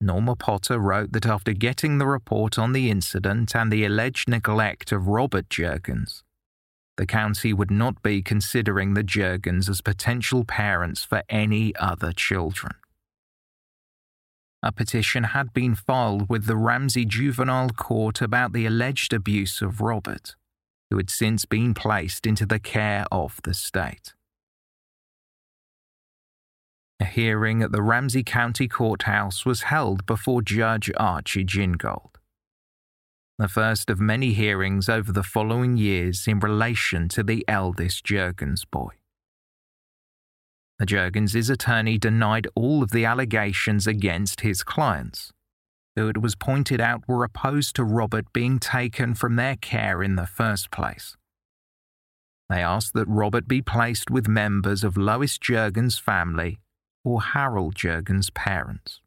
[0.00, 4.92] Norma Potter wrote that after getting the report on the incident and the alleged neglect
[4.92, 6.22] of Robert Jurgens,
[6.96, 12.74] the county would not be considering the Jurgens as potential parents for any other children.
[14.62, 19.80] A petition had been filed with the Ramsey Juvenile Court about the alleged abuse of
[19.80, 20.36] Robert,
[20.90, 24.14] who had since been placed into the care of the state.
[26.98, 32.16] A hearing at the Ramsey County Courthouse was held before Judge Archie Gingold.
[33.38, 38.64] The first of many hearings over the following years in relation to the eldest Jurgens
[38.70, 38.90] boy.
[40.78, 45.32] The Jurgens' attorney denied all of the allegations against his clients,
[46.00, 50.16] who it was pointed out were opposed to Robert being taken from their care in
[50.16, 51.14] the first place.
[52.48, 56.58] They asked that Robert be placed with members of Lois Jurgens' family
[57.04, 59.00] or Harold Jurgens' parents.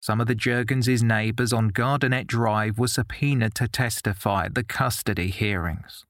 [0.00, 5.28] Some of the Jurgens' neighbours on Gardenet Drive were subpoenaed to testify at the custody
[5.28, 6.04] hearings.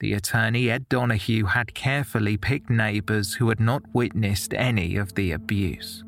[0.00, 5.32] The attorney Ed Donahue had carefully picked neighbours who had not witnessed any of the
[5.32, 6.04] abuse.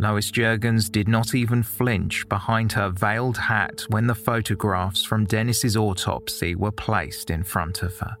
[0.00, 5.76] Lois Jurgens did not even flinch behind her veiled hat when the photographs from Dennis's
[5.76, 8.16] autopsy were placed in front of her.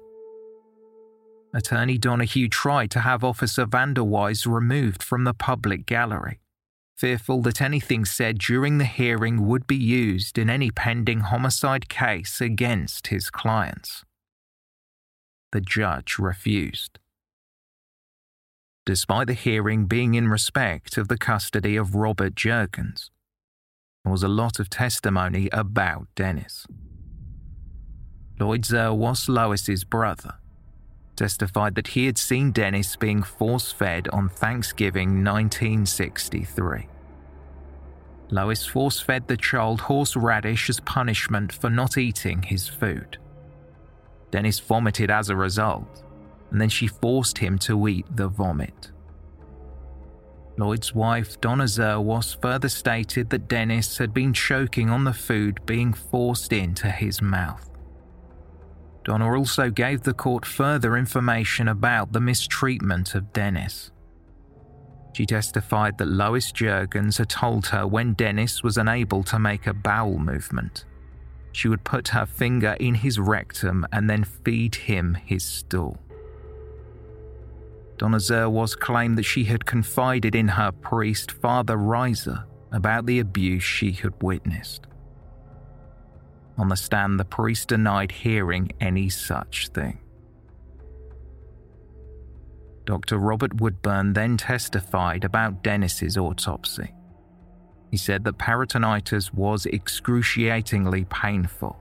[1.54, 6.38] Attorney Donahue tried to have Officer Vanderwise removed from the public gallery,
[6.96, 12.40] fearful that anything said during the hearing would be used in any pending homicide case
[12.40, 14.04] against his clients
[15.52, 16.99] the judge refused.
[18.86, 23.10] Despite the hearing being in respect of the custody of Robert Jurgens,
[24.04, 26.66] there was a lot of testimony about Dennis.
[28.38, 30.34] Lloyd Zerwas Lois's brother
[31.14, 36.88] testified that he had seen Dennis being force fed on Thanksgiving 1963.
[38.30, 43.18] Lois force fed the child horseradish as punishment for not eating his food.
[44.30, 46.02] Dennis vomited as a result,
[46.50, 48.90] and then she forced him to eat the vomit.
[50.56, 55.92] Lloyd's wife, Donna Zerwas, further stated that Dennis had been choking on the food being
[55.92, 57.70] forced into his mouth.
[59.04, 63.90] Donna also gave the court further information about the mistreatment of Dennis.
[65.14, 69.72] She testified that Lois Jurgens had told her when Dennis was unable to make a
[69.72, 70.84] bowel movement
[71.52, 75.98] she would put her finger in his rectum and then feed him his stool.
[78.00, 83.62] Donna Zerwas claimed that she had confided in her priest, Father Reiser, about the abuse
[83.62, 84.86] she had witnessed.
[86.56, 89.98] On the stand, the priest denied hearing any such thing.
[92.86, 93.18] Dr.
[93.18, 96.94] Robert Woodburn then testified about Dennis's autopsy.
[97.90, 101.78] He said that peritonitis was excruciatingly painful.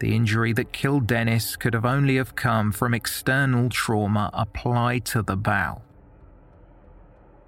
[0.00, 5.22] The injury that killed Dennis could have only have come from external trauma applied to
[5.22, 5.82] the bowel.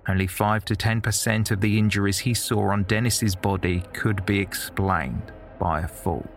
[0.07, 5.33] Only 5 to 10% of the injuries he saw on Dennis's body could be explained
[5.59, 6.29] by a fall.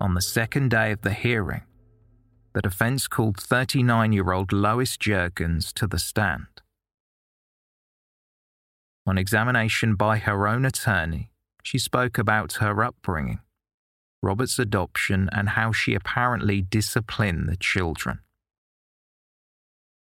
[0.00, 1.62] On the second day of the hearing,
[2.54, 6.46] the defense called 39 year old Lois Jurgens to the stand.
[9.06, 11.31] On examination by her own attorney,
[11.62, 13.40] she spoke about her upbringing,
[14.22, 18.20] Robert's adoption, and how she apparently disciplined the children.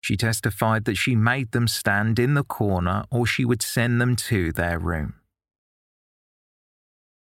[0.01, 4.15] She testified that she made them stand in the corner or she would send them
[4.17, 5.15] to their room.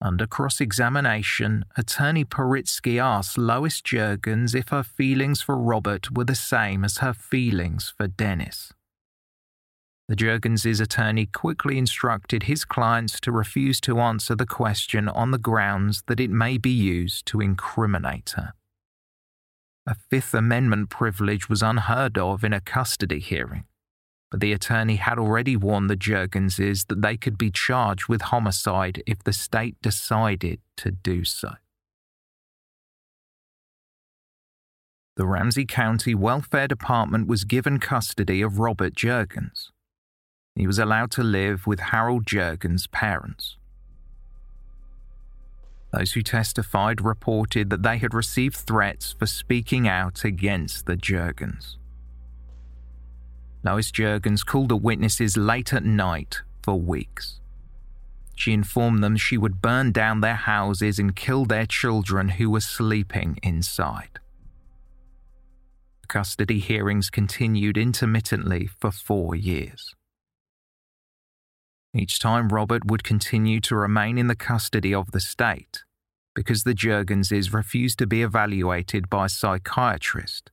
[0.02, 6.36] Under cross examination, attorney Paritsky asked Lois Jurgens if her feelings for Robert were the
[6.36, 8.72] same as her feelings for Dennis.
[10.10, 15.38] The Jurgens' attorney quickly instructed his clients to refuse to answer the question on the
[15.38, 18.54] grounds that it may be used to incriminate her.
[19.86, 23.66] A Fifth Amendment privilege was unheard of in a custody hearing,
[24.32, 29.04] but the attorney had already warned the Jurgenses that they could be charged with homicide
[29.06, 31.54] if the state decided to do so.
[35.18, 39.70] The Ramsey County Welfare Department was given custody of Robert Jurgens
[40.56, 43.58] he was allowed to live with Harold Jurgens' parents.
[45.92, 51.78] Those who testified reported that they had received threats for speaking out against the Jurgens.
[53.64, 57.40] Lois Jurgens called the witnesses late at night for weeks.
[58.36, 62.62] She informed them she would burn down their houses and kill their children who were
[62.62, 64.20] sleeping inside.
[66.08, 69.94] custody hearings continued intermittently for four years.
[71.94, 75.84] Each time, Robert would continue to remain in the custody of the state
[76.36, 80.52] because the Jurgenses refused to be evaluated by a psychiatrist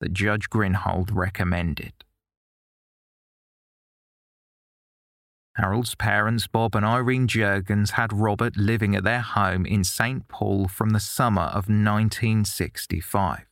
[0.00, 1.92] that Judge Grinhold recommended.
[5.58, 10.26] Harold's parents, Bob and Irene Jurgens, had Robert living at their home in St.
[10.26, 13.46] Paul from the summer of 1965.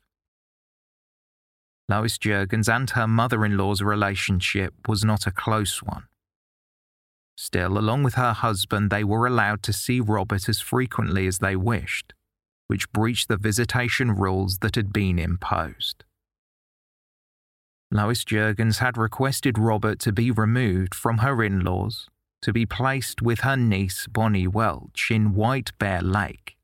[1.89, 6.05] Lois Jurgens and her mother in law's relationship was not a close one.
[7.43, 11.57] Still, along with her husband, they were allowed to see Robert as frequently as they
[11.57, 12.13] wished,
[12.67, 16.05] which breached the visitation rules that had been imposed.
[17.91, 22.11] Lois Jurgens had requested Robert to be removed from her in laws
[22.43, 26.59] to be placed with her niece Bonnie Welch in White Bear Lake,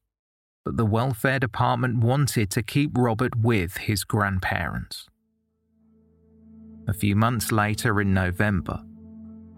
[0.62, 5.06] but the welfare department wanted to keep Robert with his grandparents.
[6.86, 8.84] A few months later, in November,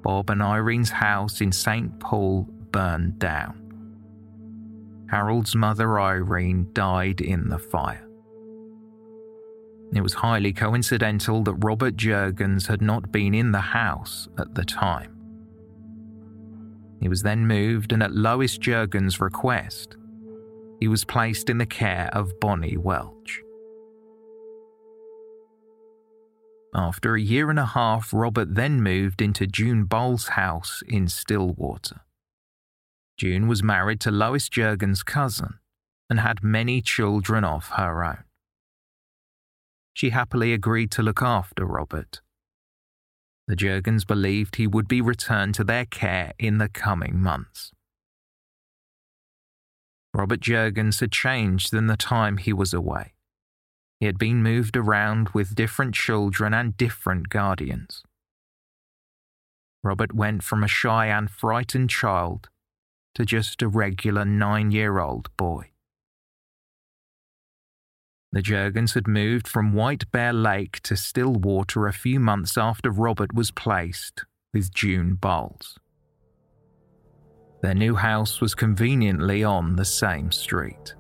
[0.03, 1.99] Bob and Irene's house in St.
[2.01, 3.65] Paul burned down.
[5.11, 8.07] Harold's mother, Irene, died in the fire.
[9.95, 14.65] It was highly coincidental that Robert Jurgens had not been in the house at the
[14.65, 15.15] time.
[17.01, 19.97] He was then moved, and at Lois Jurgens' request,
[20.81, 23.41] he was placed in the care of Bonnie Welch.
[26.75, 32.03] After a year and a half, Robert then moved into June Bowles' house in Stillwater.
[33.17, 35.59] June was married to Lois Jurgens' cousin
[36.11, 38.25] and had many children of her own
[39.99, 42.21] she happily agreed to look after Robert.
[43.49, 47.73] The Jurgens believed he would be returned to their care in the coming months.
[50.15, 53.15] Robert Jurgens had changed in the time he was away.
[54.01, 58.05] He had been moved around with different children and different guardians.
[59.83, 62.49] Robert went from a shy and frightened child
[63.15, 65.71] to just a regular nine year old boy.
[68.31, 73.35] The Jurgens had moved from White Bear Lake to Stillwater a few months after Robert
[73.35, 75.79] was placed with June Bowles.
[77.63, 80.95] Their new house was conveniently on the same street.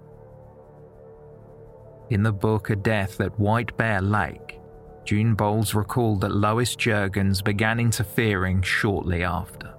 [2.11, 4.59] In the book A Death at White Bear Lake,
[5.05, 9.75] June Bowles recalled that Lois Jurgens began interfering shortly after.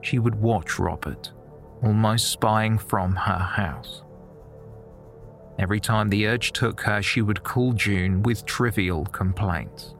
[0.00, 1.32] She would watch Robert,
[1.82, 4.02] almost spying from her house.
[5.58, 9.94] Every time the urge took her, she would call June with trivial complaints.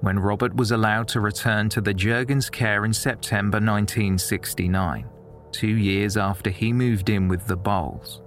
[0.00, 5.08] When Robert was allowed to return to the Jurgens' care in September 1969,
[5.52, 8.22] two years after he moved in with the Bowles,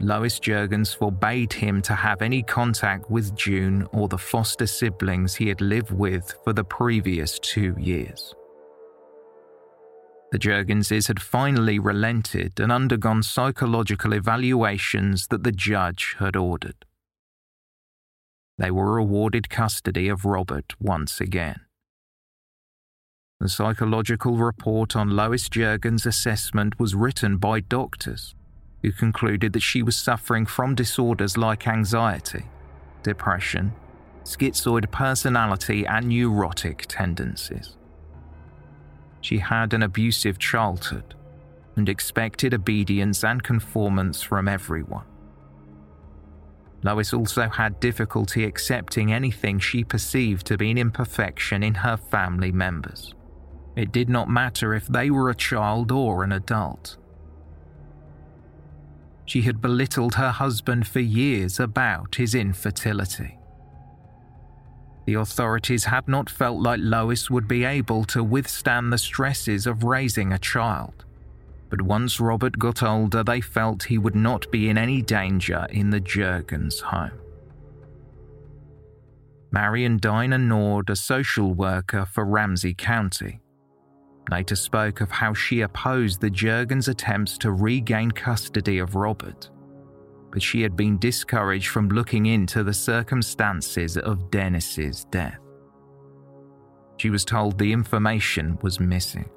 [0.00, 5.48] Lois Jurgens forbade him to have any contact with June or the foster siblings he
[5.48, 8.34] had lived with for the previous two years.
[10.30, 16.84] The Jurgenses had finally relented and undergone psychological evaluations that the judge had ordered.
[18.58, 21.60] They were awarded custody of Robert once again.
[23.40, 28.34] The psychological report on Lois Jurgens' assessment was written by doctors
[28.82, 32.46] who concluded that she was suffering from disorders like anxiety,
[33.04, 33.72] depression,
[34.24, 37.76] schizoid personality, and neurotic tendencies.
[39.20, 41.14] She had an abusive childhood
[41.76, 45.06] and expected obedience and conformance from everyone.
[46.82, 52.50] Lois also had difficulty accepting anything she perceived to be an imperfection in her family
[52.50, 53.14] members.
[53.78, 56.96] It did not matter if they were a child or an adult.
[59.24, 63.38] She had belittled her husband for years about his infertility.
[65.06, 69.84] The authorities had not felt like Lois would be able to withstand the stresses of
[69.84, 71.04] raising a child.
[71.70, 75.90] But once Robert got older, they felt he would not be in any danger in
[75.90, 77.20] the Jurgens home.
[79.52, 83.40] Marion Dinah Nord, a social worker for Ramsey County,
[84.30, 89.50] later spoke of how she opposed the Jurgens' attempts to regain custody of Robert
[90.30, 95.38] but she had been discouraged from looking into the circumstances of Dennis's death.
[96.98, 99.28] She was told the information was missing.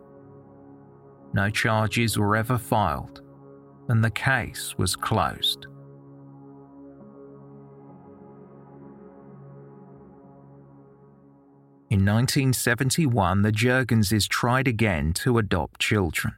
[1.33, 3.21] No charges were ever filed,
[3.87, 5.67] and the case was closed.
[11.91, 16.35] In 1971, the Jurgenses tried again to adopt children.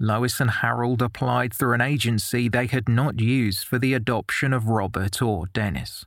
[0.00, 4.66] Lois and Harold applied through an agency they had not used for the adoption of
[4.66, 6.04] Robert or Dennis.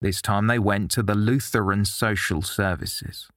[0.00, 3.28] This time they went to the Lutheran Social Services.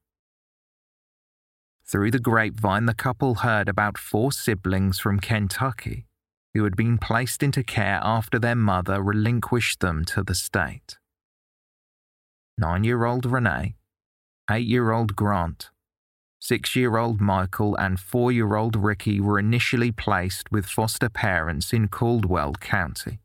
[1.84, 6.06] Through the grapevine, the couple heard about four siblings from Kentucky
[6.52, 10.98] who had been placed into care after their mother relinquished them to the state.
[12.58, 13.76] Nine year old Renee,
[14.50, 15.70] eight year old Grant,
[16.40, 21.72] six year old Michael, and four year old Ricky were initially placed with foster parents
[21.72, 23.20] in Caldwell County.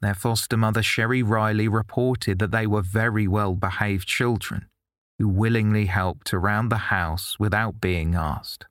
[0.00, 4.66] Their foster mother, Sherry Riley, reported that they were very well behaved children
[5.18, 8.66] who willingly helped around the house without being asked.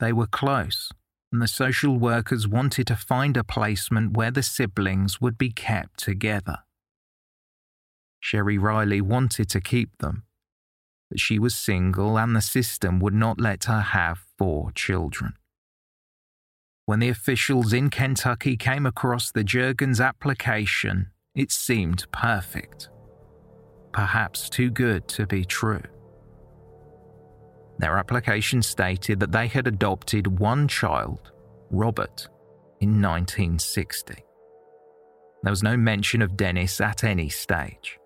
[0.00, 0.90] They were close,
[1.30, 5.98] and the social workers wanted to find a placement where the siblings would be kept
[5.98, 6.60] together.
[8.20, 10.24] Sherry Riley wanted to keep them,
[11.08, 15.34] but she was single and the system would not let her have four children.
[16.84, 22.88] When the officials in Kentucky came across the Jurgens application, it seemed perfect.
[23.92, 25.82] Perhaps too good to be true.
[27.78, 31.32] Their application stated that they had adopted one child,
[31.70, 32.28] Robert,
[32.80, 34.14] in 1960.
[35.42, 37.99] There was no mention of Dennis at any stage.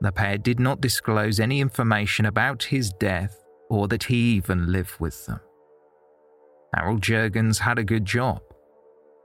[0.00, 5.00] The pair did not disclose any information about his death or that he even lived
[5.00, 5.40] with them.
[6.74, 8.40] Harold Jurgens had a good job.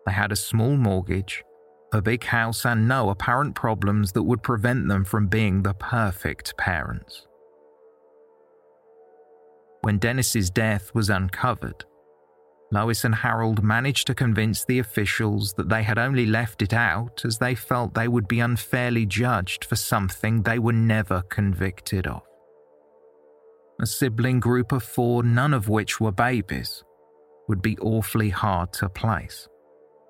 [0.05, 1.43] They had a small mortgage,
[1.93, 6.57] a big house, and no apparent problems that would prevent them from being the perfect
[6.57, 7.27] parents.
[9.81, 11.85] When Dennis's death was uncovered,
[12.73, 17.23] Lois and Harold managed to convince the officials that they had only left it out
[17.23, 22.23] as they felt they would be unfairly judged for something they were never convicted of.
[23.79, 26.83] A sibling group of four, none of which were babies,
[27.47, 29.47] would be awfully hard to place,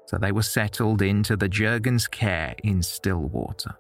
[0.07, 3.75] so they were settled into the Jurgens' care in Stillwater.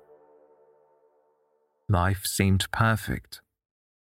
[1.87, 3.42] Life seemed perfect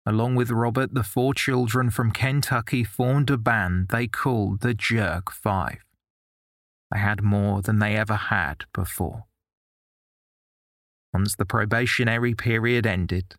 [0.06, 5.30] Along with Robert, the four children from Kentucky formed a band they called the Jerk
[5.30, 5.78] Five.
[6.92, 9.24] They had more than they ever had before.
[11.12, 13.34] Once the probationary period ended,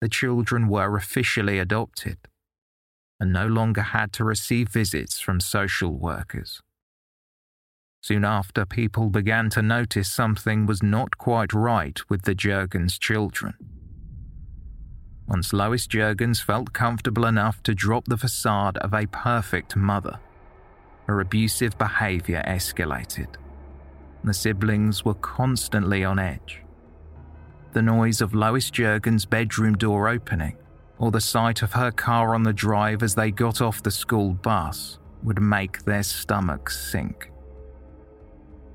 [0.00, 2.18] the children were officially adopted
[3.20, 6.60] and no longer had to receive visits from social workers.
[8.02, 13.54] Soon after, people began to notice something was not quite right with the Jurgens children.
[15.26, 20.18] Once Lois Jurgens felt comfortable enough to drop the facade of a perfect mother,
[21.06, 23.28] her abusive behavior escalated.
[24.22, 26.62] The siblings were constantly on edge.
[27.72, 30.56] The noise of Lois Jurgens' bedroom door opening,
[30.98, 34.34] or the sight of her car on the drive as they got off the school
[34.34, 37.30] bus, would make their stomachs sink.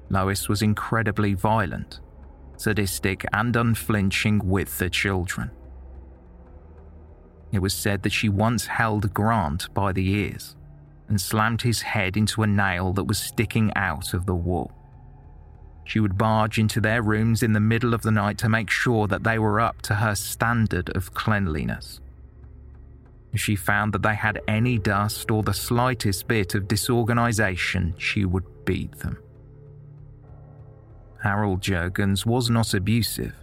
[0.09, 1.99] Lois was incredibly violent,
[2.57, 5.51] sadistic, and unflinching with the children.
[7.51, 10.55] It was said that she once held Grant by the ears
[11.07, 14.71] and slammed his head into a nail that was sticking out of the wall.
[15.83, 19.07] She would barge into their rooms in the middle of the night to make sure
[19.07, 21.99] that they were up to her standard of cleanliness.
[23.33, 28.25] If she found that they had any dust or the slightest bit of disorganization, she
[28.25, 29.17] would beat them.
[31.23, 33.35] Harold Jurgens was not abusive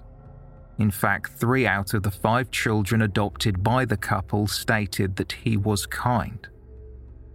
[0.78, 5.56] in fact, three out of the five children adopted by the couple stated that he
[5.56, 6.46] was kind.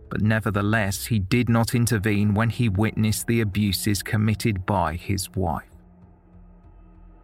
[0.09, 5.65] But nevertheless, he did not intervene when he witnessed the abuses committed by his wife.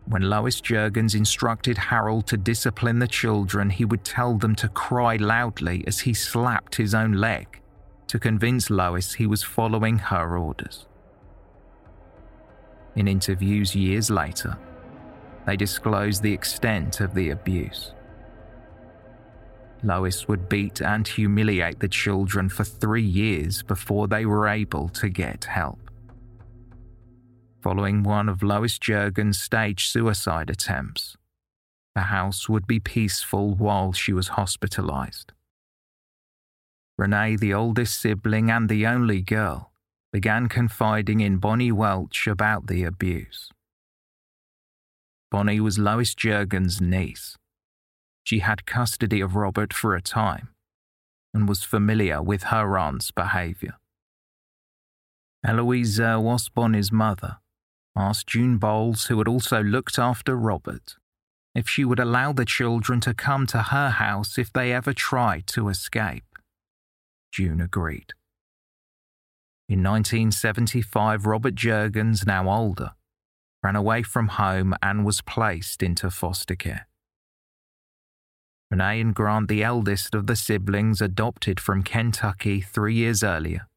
[0.05, 5.17] When Lois Jurgens instructed Harold to discipline the children, he would tell them to cry
[5.17, 7.61] loudly as he slapped his own leg
[8.07, 10.87] to convince Lois he was following her orders.
[12.95, 14.57] In interviews years later,
[15.47, 17.93] they disclosed the extent of the abuse.
[19.81, 25.07] Lois would beat and humiliate the children for three years before they were able to
[25.07, 25.79] get help.
[27.61, 31.15] Following one of Lois Jurgens' staged suicide attempts,
[31.95, 35.31] the house would be peaceful while she was hospitalized.
[36.97, 39.71] Renee, the oldest sibling and the only girl,
[40.11, 43.49] began confiding in Bonnie Welch about the abuse.
[45.29, 47.35] Bonnie was Lois Jurgens' niece.
[48.23, 50.49] She had custody of Robert for a time
[51.33, 53.77] and was familiar with her aunt's behavior.
[55.45, 57.37] Eloise was Bonnie's mother,
[57.95, 60.95] asked June Bowles, who had also looked after Robert,
[61.53, 65.47] if she would allow the children to come to her house if they ever tried
[65.47, 66.23] to escape.
[67.31, 68.13] June agreed.
[69.69, 72.91] In 1975, Robert Jurgens, now older,
[73.63, 76.87] ran away from home and was placed into foster care.
[78.69, 83.67] Renee and Grant, the eldest of the siblings adopted from Kentucky three years earlier,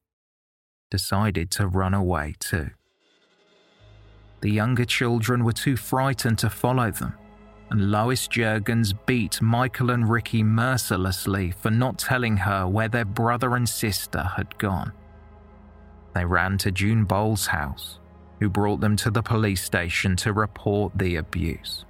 [0.90, 2.70] decided to run away too.
[4.40, 7.14] The younger children were too frightened to follow them,
[7.70, 13.54] and Lois Jurgens beat Michael and Ricky mercilessly for not telling her where their brother
[13.54, 14.92] and sister had gone.
[16.14, 17.99] They ran to June Bowles' house,
[18.40, 21.84] who brought them to the police station to report the abuse.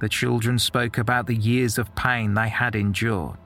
[0.00, 3.36] The children spoke about the years of pain they had endured,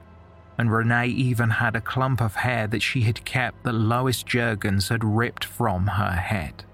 [0.57, 4.89] and Renee even had a clump of hair that she had kept that Lois Jurgens
[4.89, 6.65] had ripped from her head.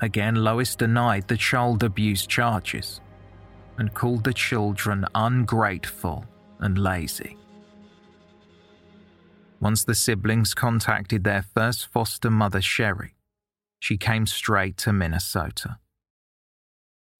[0.00, 3.00] Again, Lois denied the child abuse charges
[3.78, 6.26] and called the children ungrateful
[6.58, 7.36] and lazy.
[9.60, 13.14] Once the siblings contacted their first foster mother, Sherry,
[13.82, 15.78] she came straight to Minnesota.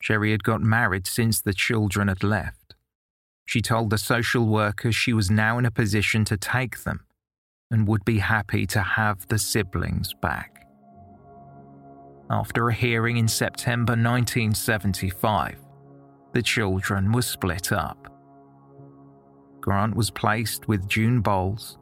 [0.01, 2.77] Sherry had got married since the children had left.
[3.45, 7.01] She told the social workers she was now in a position to take them
[7.73, 10.65] and would be happy to have the siblings back.
[12.31, 15.59] After a hearing in September 1975,
[16.33, 18.09] the children were split up.
[19.61, 21.77] Grant was placed with June Bowles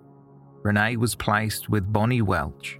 [0.62, 2.79] Renee was placed with Bonnie Welch,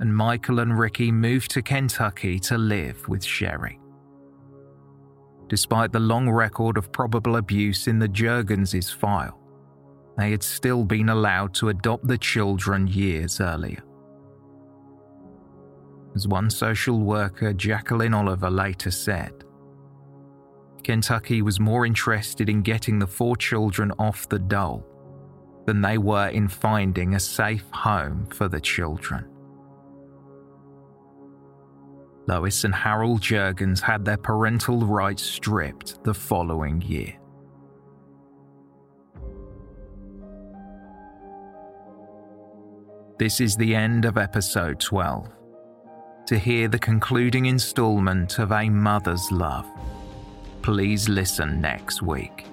[0.00, 3.78] and Michael and Ricky moved to Kentucky to live with Sherry.
[5.48, 9.38] Despite the long record of probable abuse in the Jurgens' file,
[10.16, 13.82] they had still been allowed to adopt the children years earlier.
[16.14, 19.32] As one social worker, Jacqueline Oliver, later said,
[20.82, 24.84] Kentucky was more interested in getting the four children off the dole
[25.66, 29.29] than they were in finding a safe home for the children.
[32.26, 37.14] Lois and Harold Jurgens had their parental rights stripped the following year.
[43.18, 45.28] This is the end of episode 12.
[46.26, 49.66] To hear the concluding installment of A Mother's Love,
[50.62, 52.46] please listen next week.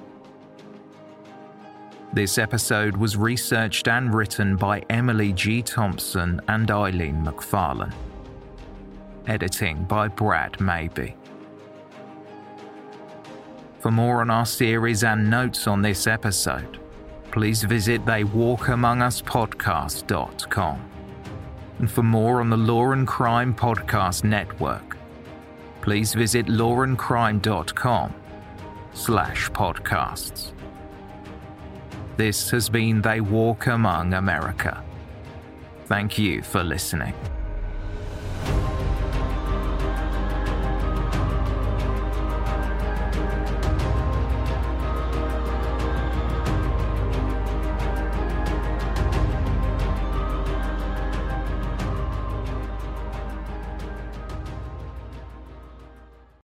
[2.13, 5.61] This episode was researched and written by Emily G.
[5.61, 7.93] Thompson and Eileen Macfarlane.
[9.28, 11.15] Editing by Brad Maybe.
[13.80, 16.80] For more on our series and notes on this episode,
[17.32, 20.91] please visit theywalkamonguspodcast.com.
[21.80, 24.97] And for more on the Law and Crime Podcast Network,
[25.82, 28.13] please visit lawandcrime.com
[28.93, 30.53] slash podcasts.
[32.17, 34.84] This has been They Walk Among America.
[35.86, 37.13] Thank you for listening.